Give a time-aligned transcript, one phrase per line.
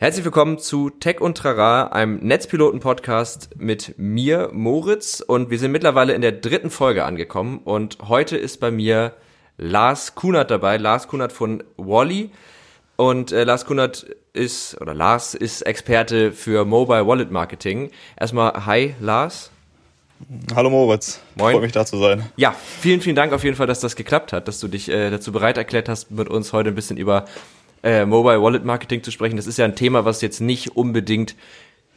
[0.00, 5.18] Herzlich willkommen zu Tech und Trara, einem Netzpiloten-Podcast mit mir, Moritz.
[5.18, 7.58] Und wir sind mittlerweile in der dritten Folge angekommen.
[7.64, 9.14] Und heute ist bei mir
[9.56, 10.76] Lars Kunert dabei.
[10.76, 12.30] Lars Kunert von Wally.
[12.94, 17.90] Und äh, Lars Kunert ist, oder Lars ist Experte für Mobile Wallet Marketing.
[18.16, 19.50] Erstmal, hi Lars.
[20.54, 21.54] Hallo Moritz, Moin.
[21.54, 22.24] freue mich da zu sein.
[22.36, 25.10] Ja, vielen, vielen Dank auf jeden Fall, dass das geklappt hat, dass du dich äh,
[25.10, 27.24] dazu bereit erklärt hast, mit uns heute ein bisschen über
[27.82, 29.36] äh, Mobile Wallet Marketing zu sprechen.
[29.36, 31.36] Das ist ja ein Thema, was jetzt nicht unbedingt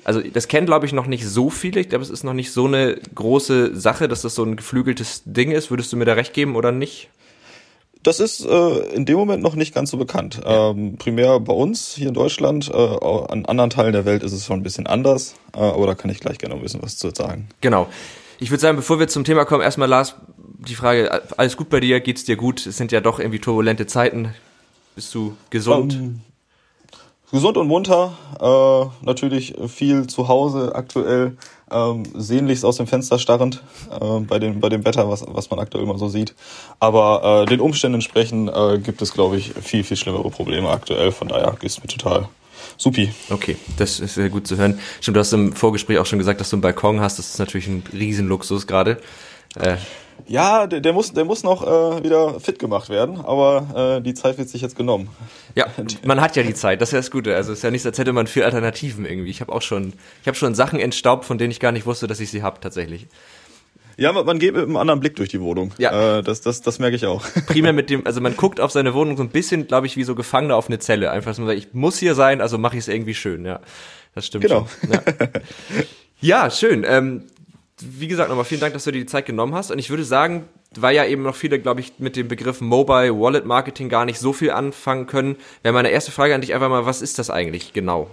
[0.03, 1.79] also das kennen, glaube ich, noch nicht so viele.
[1.79, 5.23] Ich glaube, es ist noch nicht so eine große Sache, dass das so ein geflügeltes
[5.25, 5.69] Ding ist.
[5.69, 7.09] Würdest du mir da recht geben oder nicht?
[8.03, 10.41] Das ist äh, in dem Moment noch nicht ganz so bekannt.
[10.43, 10.71] Ja.
[10.71, 14.45] Ähm, primär bei uns hier in Deutschland, äh, an anderen Teilen der Welt ist es
[14.45, 17.11] schon ein bisschen anders, äh, aber da kann ich gleich gerne ein bisschen was zu
[17.11, 17.47] sagen.
[17.61, 17.87] Genau.
[18.39, 21.79] Ich würde sagen, bevor wir zum Thema kommen, erstmal Lars, die Frage, alles gut bei
[21.79, 22.65] dir, geht's dir gut?
[22.65, 24.33] Es sind ja doch irgendwie turbulente Zeiten.
[25.01, 25.95] Bist du gesund?
[25.95, 26.21] Um, ähm,
[27.31, 28.13] gesund und munter.
[28.39, 31.37] Äh, natürlich viel zu Hause aktuell.
[31.71, 35.57] Ähm, sehnlichst aus dem Fenster starrend äh, bei, dem, bei dem Wetter, was, was man
[35.57, 36.35] aktuell immer so sieht.
[36.79, 41.11] Aber äh, den Umständen entsprechend äh, gibt es, glaube ich, viel, viel schlimmere Probleme aktuell.
[41.11, 42.29] Von daher ist mir total
[42.77, 43.11] supi.
[43.31, 44.77] Okay, das ist sehr gut zu hören.
[44.99, 47.17] Stimmt, du hast im Vorgespräch auch schon gesagt, dass du einen Balkon hast.
[47.17, 49.01] Das ist natürlich ein Riesenluxus gerade.
[49.55, 49.77] Äh,
[50.27, 54.13] ja, der, der, muss, der muss noch äh, wieder fit gemacht werden, aber äh, die
[54.13, 55.09] Zeit wird sich jetzt genommen.
[55.55, 55.67] Ja,
[56.05, 57.35] man hat ja die Zeit, das ist ja das Gute.
[57.35, 59.29] Also es ist ja nicht, als hätte man vier Alternativen irgendwie.
[59.29, 62.07] Ich habe auch schon, ich habe schon Sachen entstaubt, von denen ich gar nicht wusste,
[62.07, 63.07] dass ich sie habe tatsächlich.
[63.97, 65.73] Ja, man, geht mit einem anderen Blick durch die Wohnung.
[65.77, 66.19] Ja.
[66.19, 67.23] Äh, das, das, das merke ich auch.
[67.47, 70.03] Primär mit dem, also man guckt auf seine Wohnung so ein bisschen, glaube ich, wie
[70.03, 71.11] so Gefangener auf eine Zelle.
[71.11, 73.59] Einfach so, ich muss hier sein, also mache ich es irgendwie schön, ja.
[74.15, 74.67] Das stimmt genau.
[74.81, 74.91] schon.
[74.91, 75.01] Ja,
[76.45, 76.83] ja schön.
[76.87, 77.27] Ähm,
[77.81, 79.71] wie gesagt, nochmal vielen Dank, dass du dir die Zeit genommen hast.
[79.71, 80.45] Und ich würde sagen,
[80.75, 84.19] weil ja eben noch viele, glaube ich, mit dem Begriff Mobile Wallet Marketing gar nicht
[84.19, 87.29] so viel anfangen können, wäre meine erste Frage an dich einfach mal, was ist das
[87.29, 88.09] eigentlich genau?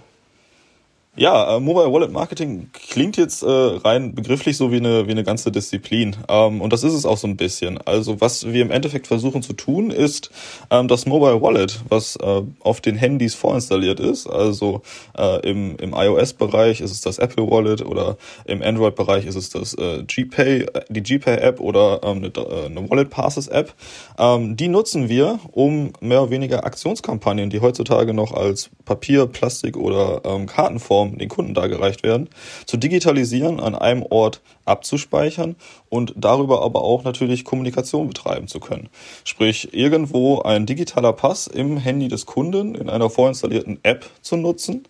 [1.19, 5.25] Ja, äh, Mobile Wallet Marketing klingt jetzt äh, rein begrifflich so wie eine, wie eine
[5.25, 6.15] ganze Disziplin.
[6.29, 7.77] Ähm, und das ist es auch so ein bisschen.
[7.79, 10.31] Also was wir im Endeffekt versuchen zu tun, ist
[10.71, 14.29] ähm, das Mobile Wallet, was äh, auf den Handys vorinstalliert ist.
[14.29, 14.83] Also
[15.19, 19.75] äh, im, im iOS-Bereich ist es das Apple Wallet oder im Android-Bereich ist es das
[19.75, 23.75] äh, GPay, die GPay-App oder ähm, eine, äh, eine Wallet Passes-App.
[24.21, 29.77] Ähm, die nutzen wir, um mehr oder weniger Aktionskampagnen, die heutzutage noch als Papier, Plastik
[29.77, 32.29] oder ähm, Kartenform Plattformen den Kunden dargereicht werden,
[32.67, 35.57] zu digitalisieren, an einem Ort abzuspeichern
[35.89, 38.89] und darüber aber auch natürlich Kommunikation betreiben zu können.
[39.25, 44.85] Sprich, irgendwo ein digitaler Pass im Handy des Kunden in einer vorinstallierten App zu nutzen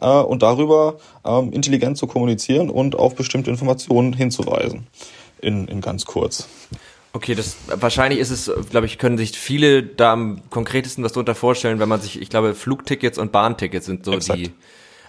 [0.00, 4.86] äh, und darüber ähm, intelligent zu kommunizieren und auf bestimmte Informationen hinzuweisen.
[5.40, 6.46] In, in ganz kurz.
[7.14, 11.34] Okay, das wahrscheinlich ist es, glaube ich, können sich viele da am konkretesten was darunter
[11.34, 14.38] vorstellen, wenn man sich, ich glaube, Flugtickets und Bahntickets sind so Exakt.
[14.38, 14.52] die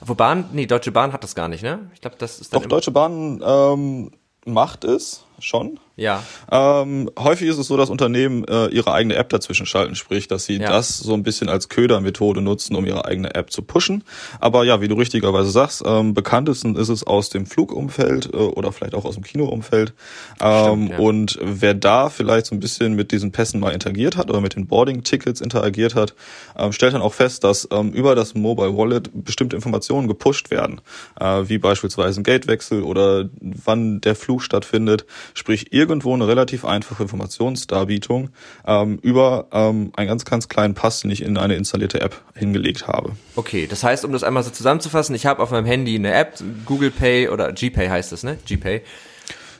[0.05, 1.89] wo Bahn, nee, Deutsche Bahn hat das gar nicht, ne?
[1.93, 4.11] Ich glaube, das ist dann Doch, Deutsche Bahn ähm,
[4.45, 5.79] macht es schon.
[5.95, 6.23] Ja.
[6.51, 10.45] Ähm, häufig ist es so, dass Unternehmen äh, ihre eigene App dazwischen schalten, sprich, dass
[10.45, 10.69] sie ja.
[10.69, 14.03] das so ein bisschen als Ködermethode nutzen, um ihre eigene App zu pushen.
[14.39, 18.71] Aber ja, wie du richtigerweise sagst, ähm, bekanntesten ist es aus dem Flugumfeld äh, oder
[18.71, 19.93] vielleicht auch aus dem Kinoumfeld.
[20.41, 20.97] Ähm, Stimmt, ja.
[20.97, 24.55] Und wer da vielleicht so ein bisschen mit diesen Pässen mal interagiert hat oder mit
[24.55, 26.15] den Boarding-Tickets interagiert hat,
[26.57, 30.81] ähm, stellt dann auch fest, dass ähm, über das Mobile Wallet bestimmte Informationen gepusht werden,
[31.19, 35.05] äh, wie beispielsweise ein Gatewechsel oder wann der Flug stattfindet.
[35.33, 38.29] Sprich, irgendwo eine relativ einfache Informationsdarbietung
[38.65, 42.87] ähm, über ähm, einen ganz, ganz kleinen Pass, den ich in eine installierte App hingelegt
[42.87, 43.11] habe.
[43.35, 46.35] Okay, das heißt, um das einmal so zusammenzufassen, ich habe auf meinem Handy eine App,
[46.65, 48.37] Google Pay oder GPay heißt das, ne?
[48.45, 48.81] GPay.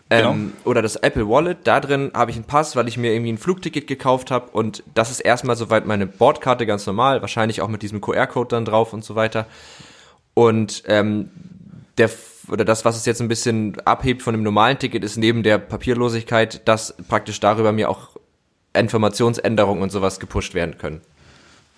[0.09, 0.31] Genau.
[0.31, 3.31] Ähm, oder das Apple Wallet, da drin habe ich einen Pass, weil ich mir irgendwie
[3.31, 7.68] ein Flugticket gekauft habe und das ist erstmal soweit meine Bordkarte ganz normal, wahrscheinlich auch
[7.68, 9.47] mit diesem QR-Code dann drauf und so weiter.
[10.34, 11.30] Und ähm,
[11.97, 12.09] der
[12.50, 15.58] oder das, was es jetzt ein bisschen abhebt von dem normalen Ticket, ist neben der
[15.58, 18.18] Papierlosigkeit, dass praktisch darüber mir auch
[18.76, 21.02] Informationsänderungen und sowas gepusht werden können.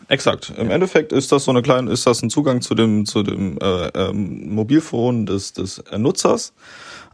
[0.08, 0.54] Exakt.
[0.58, 0.76] Im ja.
[0.76, 3.88] Endeffekt ist das so eine kleine, ist das ein Zugang zu dem zu dem äh,
[3.88, 6.54] ähm, Mobilfon des des Nutzers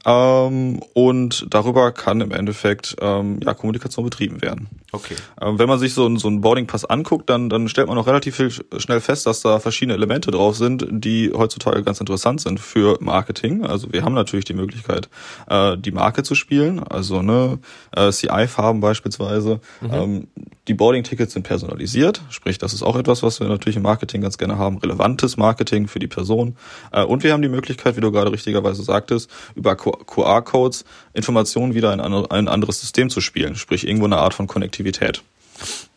[0.06, 4.68] ähm, und darüber kann im Endeffekt ähm, ja, Kommunikation betrieben werden.
[4.92, 5.16] Okay.
[5.40, 8.36] Ähm, wenn man sich so, so einen Boarding-Pass anguckt, dann, dann stellt man auch relativ
[8.36, 12.98] viel, schnell fest, dass da verschiedene Elemente drauf sind, die heutzutage ganz interessant sind für
[13.00, 13.64] Marketing.
[13.64, 15.10] Also wir haben natürlich die Möglichkeit,
[15.48, 17.60] äh, die Marke zu spielen, also ne,
[17.96, 19.62] äh, CI-Farben beispielsweise.
[19.82, 19.94] Mhm.
[19.94, 20.28] Ähm,
[20.68, 24.38] die Boarding-Tickets sind personalisiert, sprich, das ist auch etwas, was wir natürlich im Marketing ganz
[24.38, 26.56] gerne haben, relevantes Marketing für die Person.
[26.92, 31.94] Äh, und wir haben die Möglichkeit, wie du gerade richtigerweise sagtest, über QR-Codes Informationen wieder
[31.94, 35.24] in ein anderes System zu spielen, sprich irgendwo eine Art von Konnektivität.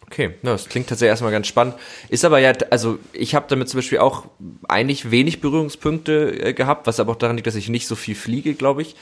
[0.07, 1.75] Okay, das klingt tatsächlich erstmal ganz spannend.
[2.09, 4.27] Ist aber ja, also ich habe damit zum Beispiel auch
[4.69, 8.15] eigentlich wenig Berührungspunkte äh, gehabt, was aber auch daran liegt, dass ich nicht so viel
[8.15, 8.95] fliege, glaube ich.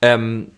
[0.00, 0.52] Ähm,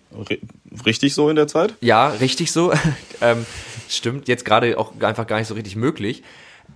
[0.84, 1.74] richtig so in der Zeit?
[1.80, 2.72] Ja, richtig so.
[3.20, 3.46] ähm,
[3.88, 6.22] stimmt, jetzt gerade auch einfach gar nicht so richtig möglich.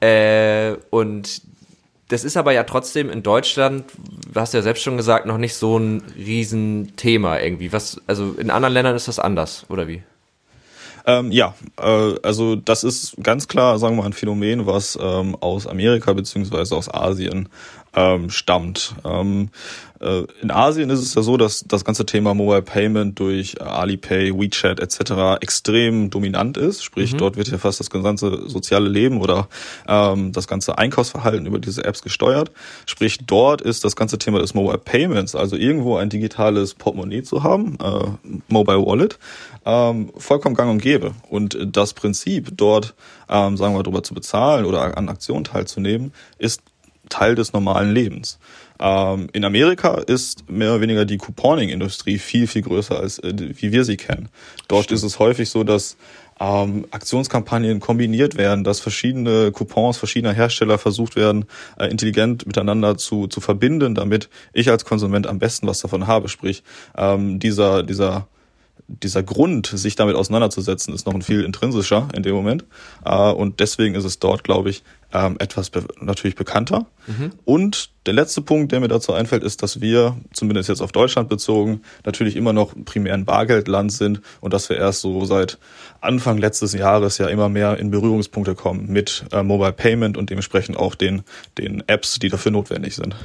[0.00, 1.42] Äh, und
[2.10, 3.84] das ist aber ja trotzdem in Deutschland,
[4.32, 7.72] du hast ja selbst schon gesagt, noch nicht so ein Riesenthema irgendwie.
[7.72, 10.02] Was, also in anderen Ländern ist das anders, oder wie?
[11.06, 15.36] Ähm, ja, äh, also das ist ganz klar, sagen wir mal, ein Phänomen, was ähm,
[15.40, 17.48] aus Amerika beziehungsweise aus Asien
[17.94, 18.94] ähm, stammt.
[19.04, 19.50] Ähm,
[20.00, 24.32] äh, in Asien ist es ja so, dass das ganze Thema Mobile Payment durch Alipay,
[24.32, 25.40] WeChat etc.
[25.40, 26.82] extrem dominant ist.
[26.82, 27.18] Sprich, mhm.
[27.18, 29.48] dort wird ja fast das ganze soziale Leben oder
[29.86, 32.50] ähm, das ganze Einkaufsverhalten über diese Apps gesteuert.
[32.86, 37.42] Sprich, dort ist das ganze Thema des Mobile Payments, also irgendwo ein digitales Portemonnaie zu
[37.42, 39.18] haben, äh, Mobile Wallet,
[39.66, 41.12] ähm, vollkommen gang und gäbe.
[41.28, 42.94] Und das Prinzip, dort,
[43.28, 46.62] ähm, sagen wir, darüber zu bezahlen oder an Aktionen teilzunehmen, ist
[47.10, 48.38] Teil des normalen Lebens.
[48.80, 53.72] Ähm, in Amerika ist mehr oder weniger die Couponing-Industrie viel, viel größer als äh, wie
[53.72, 54.30] wir sie kennen.
[54.68, 54.96] Dort Stimmt.
[54.98, 55.98] ist es häufig so, dass
[56.40, 61.44] ähm, Aktionskampagnen kombiniert werden, dass verschiedene Coupons verschiedener Hersteller versucht werden,
[61.78, 66.28] äh, intelligent miteinander zu, zu verbinden, damit ich als Konsument am besten was davon habe.
[66.28, 66.62] Sprich,
[66.96, 68.26] ähm, dieser, dieser
[68.88, 72.64] dieser Grund, sich damit auseinanderzusetzen, ist noch ein viel intrinsischer in dem Moment.
[73.04, 74.82] Äh, und deswegen ist es dort, glaube ich,
[75.12, 76.86] ähm, etwas natürlich bekannter.
[77.06, 77.32] Mhm.
[77.44, 81.28] Und der letzte Punkt, der mir dazu einfällt, ist, dass wir, zumindest jetzt auf Deutschland
[81.28, 85.58] bezogen, natürlich immer noch primär ein Bargeldland sind und dass wir erst so seit
[86.00, 90.76] Anfang letztes Jahres ja immer mehr in Berührungspunkte kommen mit äh, Mobile Payment und dementsprechend
[90.76, 91.22] auch den,
[91.58, 93.16] den Apps, die dafür notwendig sind.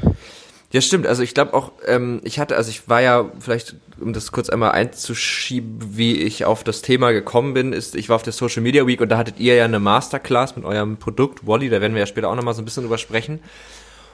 [0.75, 1.07] Ja, stimmt.
[1.07, 4.50] Also ich glaube auch, ähm, ich hatte, also ich war ja, vielleicht, um das kurz
[4.50, 8.62] einmal einzuschieben, wie ich auf das Thema gekommen bin, ist, ich war auf der Social
[8.62, 11.94] Media Week und da hattet ihr ja eine Masterclass mit eurem Produkt Wally, da werden
[11.94, 13.39] wir ja später auch nochmal so ein bisschen drüber sprechen.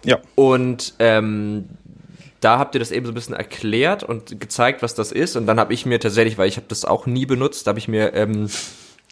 [0.05, 0.19] Ja.
[0.35, 1.67] Und ähm,
[2.41, 5.35] da habt ihr das eben so ein bisschen erklärt und gezeigt, was das ist.
[5.35, 7.87] Und dann habe ich mir tatsächlich, weil ich habe das auch nie benutzt, habe ich
[7.87, 8.51] mir ähm,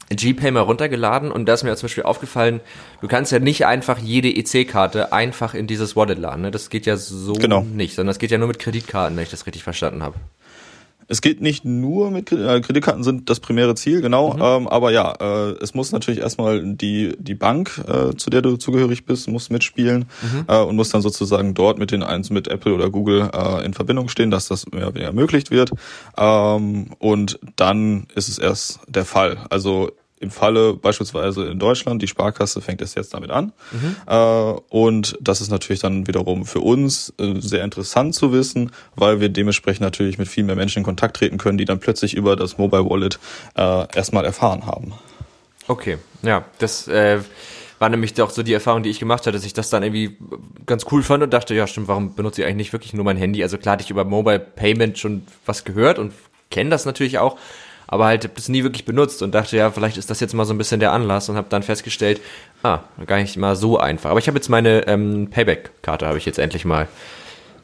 [0.10, 2.62] GPay mal runtergeladen und da ist mir zum Beispiel aufgefallen,
[3.02, 6.42] du kannst ja nicht einfach jede EC-Karte einfach in dieses Wallet laden.
[6.42, 6.52] Ne?
[6.52, 7.62] Das geht ja so genau.
[7.62, 10.16] nicht, sondern das geht ja nur mit Kreditkarten, wenn ich das richtig verstanden habe.
[11.10, 14.36] Es geht nicht nur mit äh, Kreditkarten sind das primäre Ziel, genau.
[14.36, 14.42] Mhm.
[14.42, 18.58] Ähm, aber ja, äh, es muss natürlich erstmal die die Bank, äh, zu der du
[18.58, 20.46] zugehörig bist, muss mitspielen mhm.
[20.48, 23.74] äh, und muss dann sozusagen dort mit den eins mit Apple oder Google äh, in
[23.74, 25.72] Verbindung stehen, dass das mehr oder weniger ermöglicht wird.
[26.16, 29.40] Ähm, und dann ist es erst der Fall.
[29.50, 29.90] Also
[30.20, 33.54] im Falle beispielsweise in Deutschland, die Sparkasse fängt es jetzt damit an.
[33.72, 33.96] Mhm.
[34.06, 34.16] Äh,
[34.70, 39.30] und das ist natürlich dann wiederum für uns äh, sehr interessant zu wissen, weil wir
[39.30, 42.58] dementsprechend natürlich mit viel mehr Menschen in Kontakt treten können, die dann plötzlich über das
[42.58, 43.20] Mobile Wallet
[43.56, 44.94] äh, erstmal erfahren haben.
[45.68, 47.20] Okay, ja, das äh,
[47.80, 50.18] war nämlich doch so die Erfahrung, die ich gemacht hatte, dass ich das dann irgendwie
[50.66, 53.18] ganz cool fand und dachte, ja stimmt, warum benutze ich eigentlich nicht wirklich nur mein
[53.18, 53.42] Handy?
[53.42, 56.14] Also klar hatte ich über Mobile Payment schon was gehört und
[56.52, 57.38] kenne das natürlich auch,
[57.92, 60.46] aber halt habe das nie wirklich benutzt und dachte, ja, vielleicht ist das jetzt mal
[60.46, 62.22] so ein bisschen der Anlass und habe dann festgestellt,
[62.62, 64.12] ah, gar nicht mal so einfach.
[64.12, 66.88] Aber ich habe jetzt meine ähm, Payback-Karte, habe ich jetzt endlich mal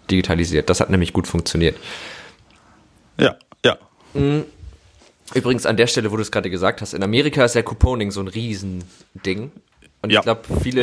[0.10, 0.68] digitalisiert.
[0.72, 1.78] Das hat nämlich gut funktioniert.
[3.20, 3.78] Ja, ja.
[4.16, 4.46] Mhm.
[5.36, 8.10] Übrigens an der Stelle, wo du es gerade gesagt hast, in Amerika ist ja Couponing
[8.10, 9.52] so ein Riesending.
[10.02, 10.82] Und ja, ich glaube, viele,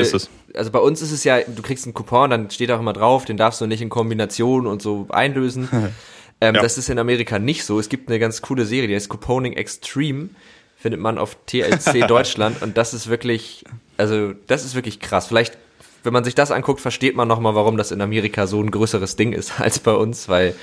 [0.54, 3.24] also bei uns ist es ja, du kriegst einen Coupon, dann steht auch immer drauf,
[3.24, 5.68] den darfst du nicht in Kombination und so einlösen.
[6.42, 6.60] Ähm, ja.
[6.62, 7.78] Das ist in Amerika nicht so.
[7.78, 10.30] Es gibt eine ganz coole Serie, die heißt Couponing Extreme.
[10.76, 12.62] Findet man auf TLC Deutschland.
[12.62, 13.64] Und das ist wirklich,
[13.96, 15.28] also das ist wirklich krass.
[15.28, 15.56] Vielleicht,
[16.02, 19.14] wenn man sich das anguckt, versteht man nochmal, warum das in Amerika so ein größeres
[19.14, 20.56] Ding ist als bei uns, weil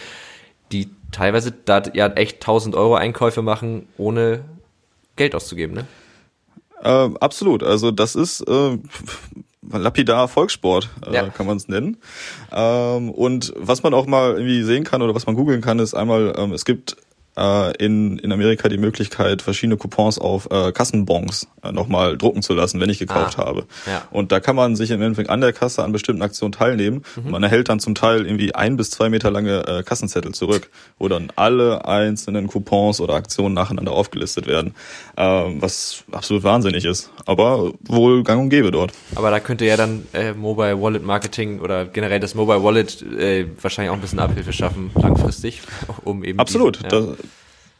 [0.74, 4.44] die teilweise da ja echt 1000 Euro Einkäufe machen, ohne
[5.16, 5.88] Geld auszugeben, ne?
[6.84, 7.64] Äh, absolut.
[7.64, 8.78] Also das ist äh,
[9.62, 11.30] lapidar Volkssport, äh, ja.
[11.30, 11.98] kann man es nennen.
[12.52, 15.94] Ähm, und was man auch mal irgendwie sehen kann oder was man googeln kann, ist
[15.94, 16.98] einmal, ähm, es gibt
[17.40, 22.54] äh, in, in Amerika die Möglichkeit, verschiedene Coupons auf äh, Kassenbons äh, nochmal drucken zu
[22.54, 23.66] lassen, wenn ich gekauft ah, habe.
[23.88, 24.04] Ja.
[24.12, 27.04] Und da kann man sich im Endeffekt an der Kasse an bestimmten Aktionen teilnehmen.
[27.16, 27.32] Mhm.
[27.32, 31.08] Man erhält dann zum Teil irgendwie ein bis zwei Meter lange äh, Kassenzettel zurück, wo
[31.08, 34.76] dann alle einzelnen Coupons oder Aktionen nacheinander aufgelistet werden,
[35.16, 37.10] äh, was absolut wahnsinnig ist.
[37.26, 38.92] Aber wohl gang und gäbe dort.
[39.16, 43.46] Aber da könnte ja dann äh, Mobile Wallet Marketing oder generell das Mobile Wallet äh,
[43.62, 45.62] wahrscheinlich auch ein bisschen Abhilfe schaffen, langfristig,
[46.04, 46.40] um eben.
[46.40, 46.84] Absolut.
[46.84, 47.16] Diesen, ja.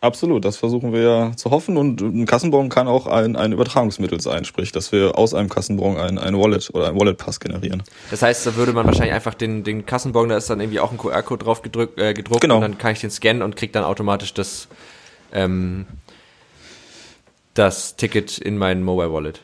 [0.02, 4.22] Absolut, das versuchen wir ja zu hoffen und ein Kassenbon kann auch ein, ein Übertragungsmittel
[4.22, 7.84] sein, sprich, dass wir aus einem Kassenbon ein, ein Wallet oder ein Wallet-Pass generieren.
[8.10, 10.94] Das heißt, da würde man wahrscheinlich einfach den, den Kassenbon, da ist dann irgendwie auch
[10.94, 12.56] ein QR-Code drauf gedrückt, äh, gedruckt genau.
[12.56, 14.70] und dann kann ich den scannen und krieg dann automatisch das,
[15.34, 15.86] ähm,
[17.54, 19.42] das Ticket in mein Mobile Wallet.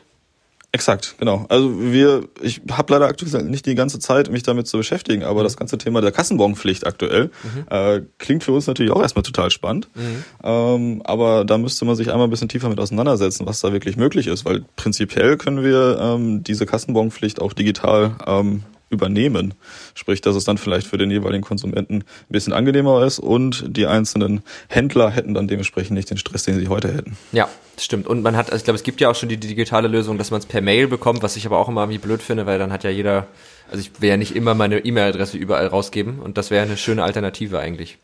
[0.72, 1.46] Exakt, genau.
[1.48, 5.40] Also wir, ich habe leider aktuell nicht die ganze Zeit, mich damit zu beschäftigen, aber
[5.40, 5.44] mhm.
[5.44, 7.64] das ganze Thema der Kassenbonpflicht aktuell mhm.
[7.70, 9.88] äh, klingt für uns natürlich auch erstmal total spannend.
[9.94, 10.24] Mhm.
[10.44, 13.96] Ähm, aber da müsste man sich einmal ein bisschen tiefer mit auseinandersetzen, was da wirklich
[13.96, 19.54] möglich ist, weil prinzipiell können wir ähm, diese Kassenbonpflicht auch digital ähm, übernehmen.
[19.94, 23.86] Sprich, dass es dann vielleicht für den jeweiligen Konsumenten ein bisschen angenehmer ist und die
[23.86, 27.16] einzelnen Händler hätten dann dementsprechend nicht den Stress, den sie heute hätten.
[27.32, 28.06] Ja, stimmt.
[28.06, 30.30] Und man hat, also ich glaube, es gibt ja auch schon die digitale Lösung, dass
[30.30, 32.72] man es per Mail bekommt, was ich aber auch immer irgendwie blöd finde, weil dann
[32.72, 33.26] hat ja jeder,
[33.70, 37.02] also ich will ja nicht immer meine E-Mail-Adresse überall rausgeben und das wäre eine schöne
[37.02, 37.98] Alternative eigentlich.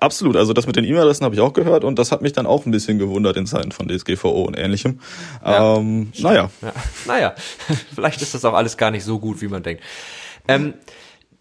[0.00, 2.46] Absolut, also das mit den E-Mail-Adressen habe ich auch gehört und das hat mich dann
[2.46, 5.00] auch ein bisschen gewundert in Zeiten von DSGVO und ähnlichem.
[5.44, 6.50] Ja, ähm, naja.
[6.62, 6.72] Ja.
[7.06, 7.34] Naja,
[7.94, 9.82] vielleicht ist das auch alles gar nicht so gut, wie man denkt.
[10.46, 10.74] Ähm,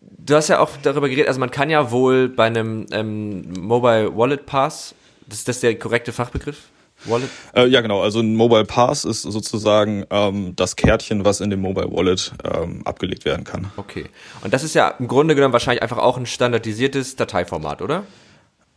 [0.01, 4.17] du hast ja auch darüber geredet, also man kann ja wohl bei einem ähm, Mobile
[4.17, 4.95] Wallet Pass,
[5.29, 6.57] ist das der korrekte Fachbegriff?
[7.05, 7.29] Wallet?
[7.53, 8.01] Äh, ja, genau.
[8.01, 12.81] Also ein Mobile Pass ist sozusagen ähm, das Kärtchen, was in dem Mobile Wallet ähm,
[12.85, 13.71] abgelegt werden kann.
[13.77, 14.05] Okay.
[14.43, 18.03] Und das ist ja im Grunde genommen wahrscheinlich einfach auch ein standardisiertes Dateiformat, oder?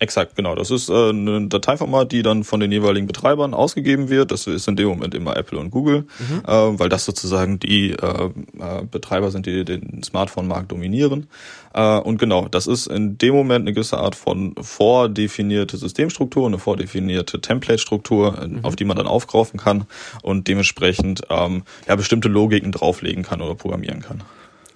[0.02, 0.54] Exakt, genau.
[0.54, 4.30] Das ist äh, ein Dateiformat, die dann von den jeweiligen Betreibern ausgegeben wird.
[4.30, 6.42] Das ist in dem Moment immer Apple und Google, mhm.
[6.46, 11.28] äh, weil das sozusagen die äh, äh, Betreiber sind, die den Smartphone-Markt dominieren.
[11.74, 16.58] Äh, und genau, das ist in dem Moment eine gewisse Art von vordefinierte Systemstruktur, eine
[16.58, 18.64] vordefinierte Template-Struktur, mhm.
[18.64, 19.84] auf die man dann aufgreifen kann
[20.22, 24.22] und dementsprechend ähm, ja bestimmte Logiken drauflegen kann oder programmieren kann.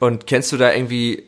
[0.00, 1.22] Und kennst du da irgendwie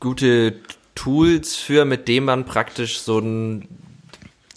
[0.00, 0.54] gute
[0.98, 3.68] Tools für, mit dem man praktisch so ein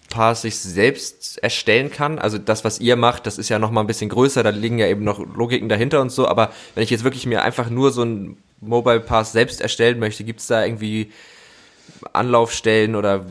[0.10, 2.18] paar sich selbst erstellen kann.
[2.18, 4.80] Also das, was ihr macht, das ist ja noch mal ein bisschen größer, da liegen
[4.80, 6.28] ja eben noch Logiken dahinter und so.
[6.28, 10.24] Aber wenn ich jetzt wirklich mir einfach nur so ein Mobile Pass selbst erstellen möchte,
[10.24, 11.12] gibt es da irgendwie
[12.12, 13.24] Anlaufstellen oder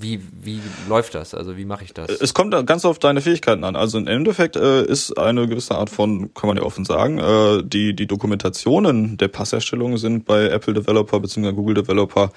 [0.00, 1.34] wie, wie läuft das?
[1.34, 2.08] Also wie mache ich das?
[2.08, 3.76] Es kommt ganz auf deine Fähigkeiten an.
[3.76, 7.62] Also im Endeffekt äh, ist eine gewisse Art von, kann man ja offen sagen, äh,
[7.64, 11.52] die, die Dokumentationen der Passerstellung sind bei Apple Developer bzw.
[11.52, 12.32] Google Developer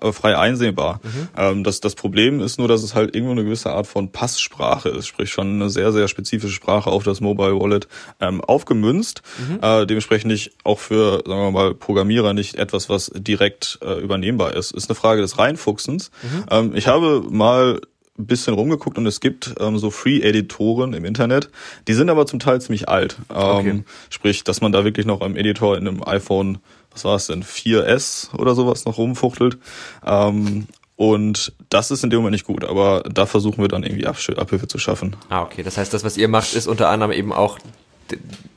[0.00, 1.00] äh, frei einsehbar.
[1.02, 1.28] Mhm.
[1.36, 4.88] Ähm, das, das Problem ist nur, dass es halt irgendwo eine gewisse Art von Passsprache
[4.88, 7.88] ist, sprich schon eine sehr, sehr spezifische Sprache auf das Mobile Wallet
[8.20, 9.22] ähm, aufgemünzt.
[9.38, 9.58] Mhm.
[9.62, 14.54] Äh, dementsprechend nicht auch für, sagen wir mal, Programmierer nicht etwas, was direkt äh, übernehmbar
[14.54, 14.72] ist.
[14.72, 16.10] Ist eine Frage des Reinfuchsens.
[16.22, 16.44] Mhm.
[16.50, 17.80] Ähm, ich habe mal
[18.18, 21.50] ein bisschen rumgeguckt und es gibt ähm, so Free-Editoren im Internet.
[21.86, 23.16] Die sind aber zum Teil ziemlich alt.
[23.30, 23.82] Ähm, okay.
[24.10, 26.58] Sprich, dass man da wirklich noch am Editor in einem iPhone,
[26.90, 29.58] was war es denn, 4S oder sowas noch rumfuchtelt.
[30.04, 34.06] Ähm, und das ist in dem Moment nicht gut, aber da versuchen wir dann irgendwie
[34.06, 35.14] Abhilfe zu schaffen.
[35.28, 35.62] Ah, okay.
[35.62, 37.60] Das heißt, das, was ihr macht, ist unter anderem eben auch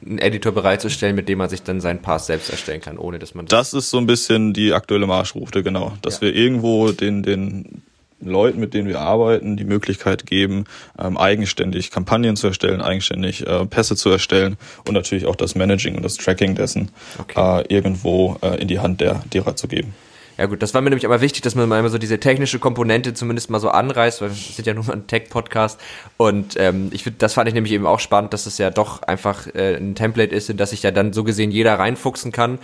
[0.03, 3.35] einen Editor bereitzustellen, mit dem man sich dann seinen Pass selbst erstellen kann, ohne dass
[3.35, 3.71] man das.
[3.71, 5.93] Das ist so ein bisschen die aktuelle Marschroute, genau.
[6.01, 6.21] Dass ja.
[6.21, 7.83] wir irgendwo den, den
[8.21, 10.65] Leuten, mit denen wir arbeiten, die Möglichkeit geben,
[10.99, 15.95] ähm, eigenständig Kampagnen zu erstellen, eigenständig äh, Pässe zu erstellen und natürlich auch das Managing
[15.95, 17.61] und das Tracking dessen okay.
[17.61, 19.93] äh, irgendwo äh, in die Hand der derer zu geben.
[20.41, 23.13] Ja gut, das war mir nämlich aber wichtig, dass man mal so diese technische Komponente
[23.13, 25.79] zumindest mal so anreißt, weil wir sind ja nur mal ein Tech-Podcast
[26.17, 29.03] und ähm, ich finde, das fand ich nämlich eben auch spannend, dass es ja doch
[29.03, 32.57] einfach äh, ein Template ist, in das sich ja dann so gesehen jeder reinfuchsen kann.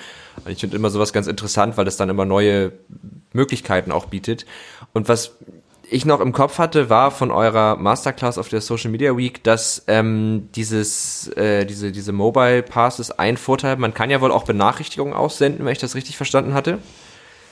[0.44, 2.72] Und ich finde immer sowas ganz interessant, weil das dann immer neue
[3.34, 4.46] Möglichkeiten auch bietet.
[4.94, 5.36] Und was
[5.90, 9.84] ich noch im Kopf hatte, war von eurer Masterclass auf der Social Media Week, dass
[9.88, 15.14] ähm, dieses, äh, diese, diese Mobile Passes ein Vorteil, man kann ja wohl auch Benachrichtigungen
[15.14, 16.80] aussenden, wenn ich das richtig verstanden hatte.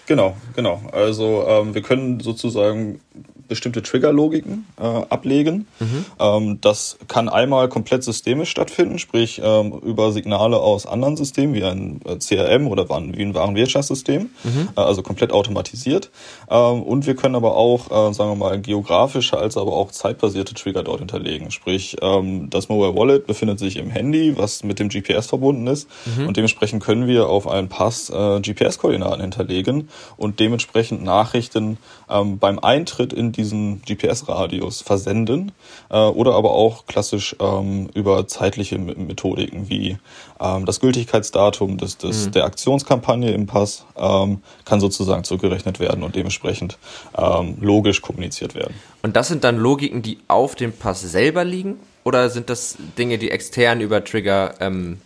[0.07, 0.81] Genau, genau.
[0.91, 2.99] Also ähm, wir können sozusagen
[3.47, 5.67] bestimmte Trigger-Logiken äh, ablegen.
[5.79, 6.05] Mhm.
[6.19, 11.63] Ähm, das kann einmal komplett systemisch stattfinden, sprich ähm, über Signale aus anderen Systemen wie
[11.63, 14.69] ein äh, CRM oder wie ein Warenwirtschaftssystem, mhm.
[14.75, 16.09] äh, also komplett automatisiert.
[16.49, 20.53] Ähm, und wir können aber auch, äh, sagen wir mal, geografische als aber auch zeitbasierte
[20.53, 21.51] Trigger dort hinterlegen.
[21.51, 25.87] Sprich, ähm, das Mobile Wallet befindet sich im Handy, was mit dem GPS verbunden ist
[26.17, 26.27] mhm.
[26.27, 31.77] und dementsprechend können wir auf einen Pass äh, GPS-Koordinaten hinterlegen und dementsprechend Nachrichten
[32.09, 35.51] ähm, beim Eintritt in diesen GPS-Radius versenden
[35.89, 39.97] äh, oder aber auch klassisch ähm, über zeitliche Methodiken wie
[40.39, 42.31] ähm, das Gültigkeitsdatum des, des, mhm.
[42.31, 46.77] der Aktionskampagne im Pass ähm, kann sozusagen zurückgerechnet werden und dementsprechend
[47.17, 48.73] ähm, logisch kommuniziert werden.
[49.03, 51.79] Und das sind dann Logiken, die auf dem Pass selber liegen?
[52.03, 55.01] Oder sind das Dinge, die extern über Trigger ähm,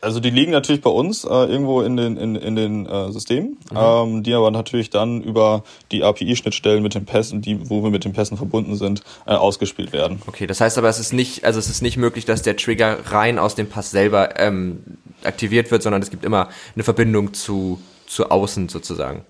[0.00, 3.58] also die liegen natürlich bei uns äh, irgendwo in den, in, in den äh, Systemen,
[3.70, 3.76] mhm.
[3.76, 8.04] ähm, die aber natürlich dann über die API-Schnittstellen mit den Pässen, die, wo wir mit
[8.04, 10.22] den Pässen verbunden sind, äh, ausgespielt werden.
[10.26, 12.98] Okay, das heißt aber, es ist nicht, also es ist nicht möglich, dass der Trigger
[13.06, 14.80] rein aus dem Pass selber ähm,
[15.24, 19.24] aktiviert wird, sondern es gibt immer eine Verbindung zu, zu außen sozusagen.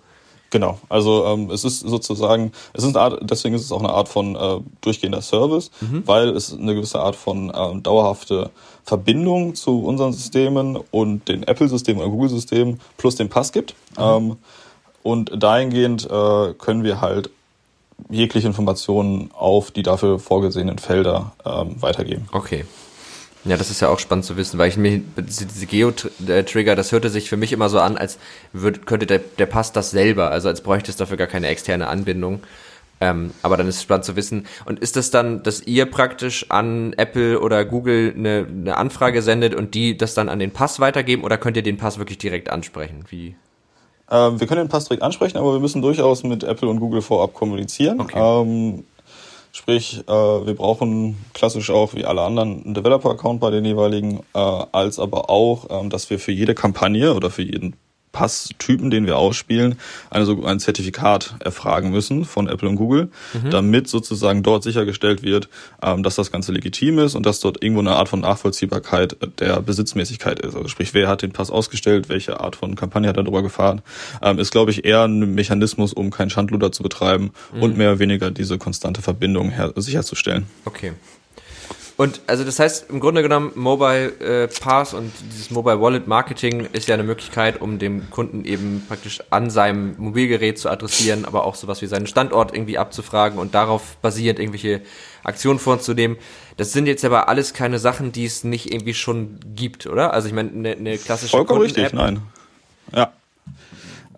[0.50, 3.90] Genau, also ähm, es ist sozusagen, es ist eine Art, deswegen ist es auch eine
[3.90, 6.04] Art von äh, durchgehender Service, mhm.
[6.06, 8.50] weil es eine gewisse Art von ähm, dauerhafte
[8.82, 13.74] Verbindung zu unseren Systemen und den Apple-Systemen oder Google-Systemen plus den Pass gibt.
[13.98, 14.02] Mhm.
[14.02, 14.36] Ähm,
[15.02, 17.30] und dahingehend äh, können wir halt
[18.08, 22.28] jegliche Informationen auf die dafür vorgesehenen Felder ähm, weitergeben.
[22.32, 22.64] Okay.
[23.44, 27.08] Ja, das ist ja auch spannend zu wissen, weil ich mir diese Geo-Trigger, das hörte
[27.08, 28.18] sich für mich immer so an, als
[28.52, 31.86] würde, könnte der, der Pass das selber, also als bräuchte es dafür gar keine externe
[31.86, 32.40] Anbindung.
[33.00, 34.46] Ähm, aber dann ist es spannend zu wissen.
[34.64, 39.54] Und ist das dann, dass ihr praktisch an Apple oder Google eine, eine Anfrage sendet
[39.54, 42.50] und die das dann an den Pass weitergeben oder könnt ihr den Pass wirklich direkt
[42.50, 43.04] ansprechen?
[43.08, 43.36] Wie?
[44.10, 47.02] Ähm, wir können den Pass direkt ansprechen, aber wir müssen durchaus mit Apple und Google
[47.02, 48.00] vorab kommunizieren.
[48.00, 48.18] Okay.
[48.18, 48.84] Ähm,
[49.58, 54.38] Sprich, äh, wir brauchen klassisch auch wie alle anderen einen Developer-Account bei den jeweiligen, äh,
[54.38, 57.74] als aber auch, ähm, dass wir für jede Kampagne oder für jeden
[58.18, 59.78] Passtypen, den wir ausspielen,
[60.10, 63.50] eine, ein Zertifikat erfragen müssen von Apple und Google, mhm.
[63.50, 65.48] damit sozusagen dort sichergestellt wird,
[65.80, 69.62] ähm, dass das Ganze legitim ist und dass dort irgendwo eine Art von Nachvollziehbarkeit der
[69.62, 70.56] Besitzmäßigkeit ist.
[70.56, 73.82] Also sprich, wer hat den Pass ausgestellt, welche Art von Kampagne hat er darüber gefahren,
[74.20, 77.62] ähm, ist, glaube ich, eher ein Mechanismus, um kein Schandluder zu betreiben mhm.
[77.62, 80.46] und mehr oder weniger diese konstante Verbindung her sicherzustellen.
[80.64, 80.92] Okay.
[81.98, 86.68] Und also das heißt, im Grunde genommen, Mobile äh, Pass und dieses Mobile Wallet Marketing
[86.72, 91.44] ist ja eine Möglichkeit, um dem Kunden eben praktisch an seinem Mobilgerät zu adressieren, aber
[91.44, 94.82] auch sowas wie seinen Standort irgendwie abzufragen und darauf basierend irgendwelche
[95.24, 96.18] Aktionen vorzunehmen.
[96.56, 100.12] Das sind jetzt aber alles keine Sachen, die es nicht irgendwie schon gibt, oder?
[100.12, 102.22] Also ich meine, eine, eine klassische Vollkommen richtig, nein.
[102.94, 103.12] Ja.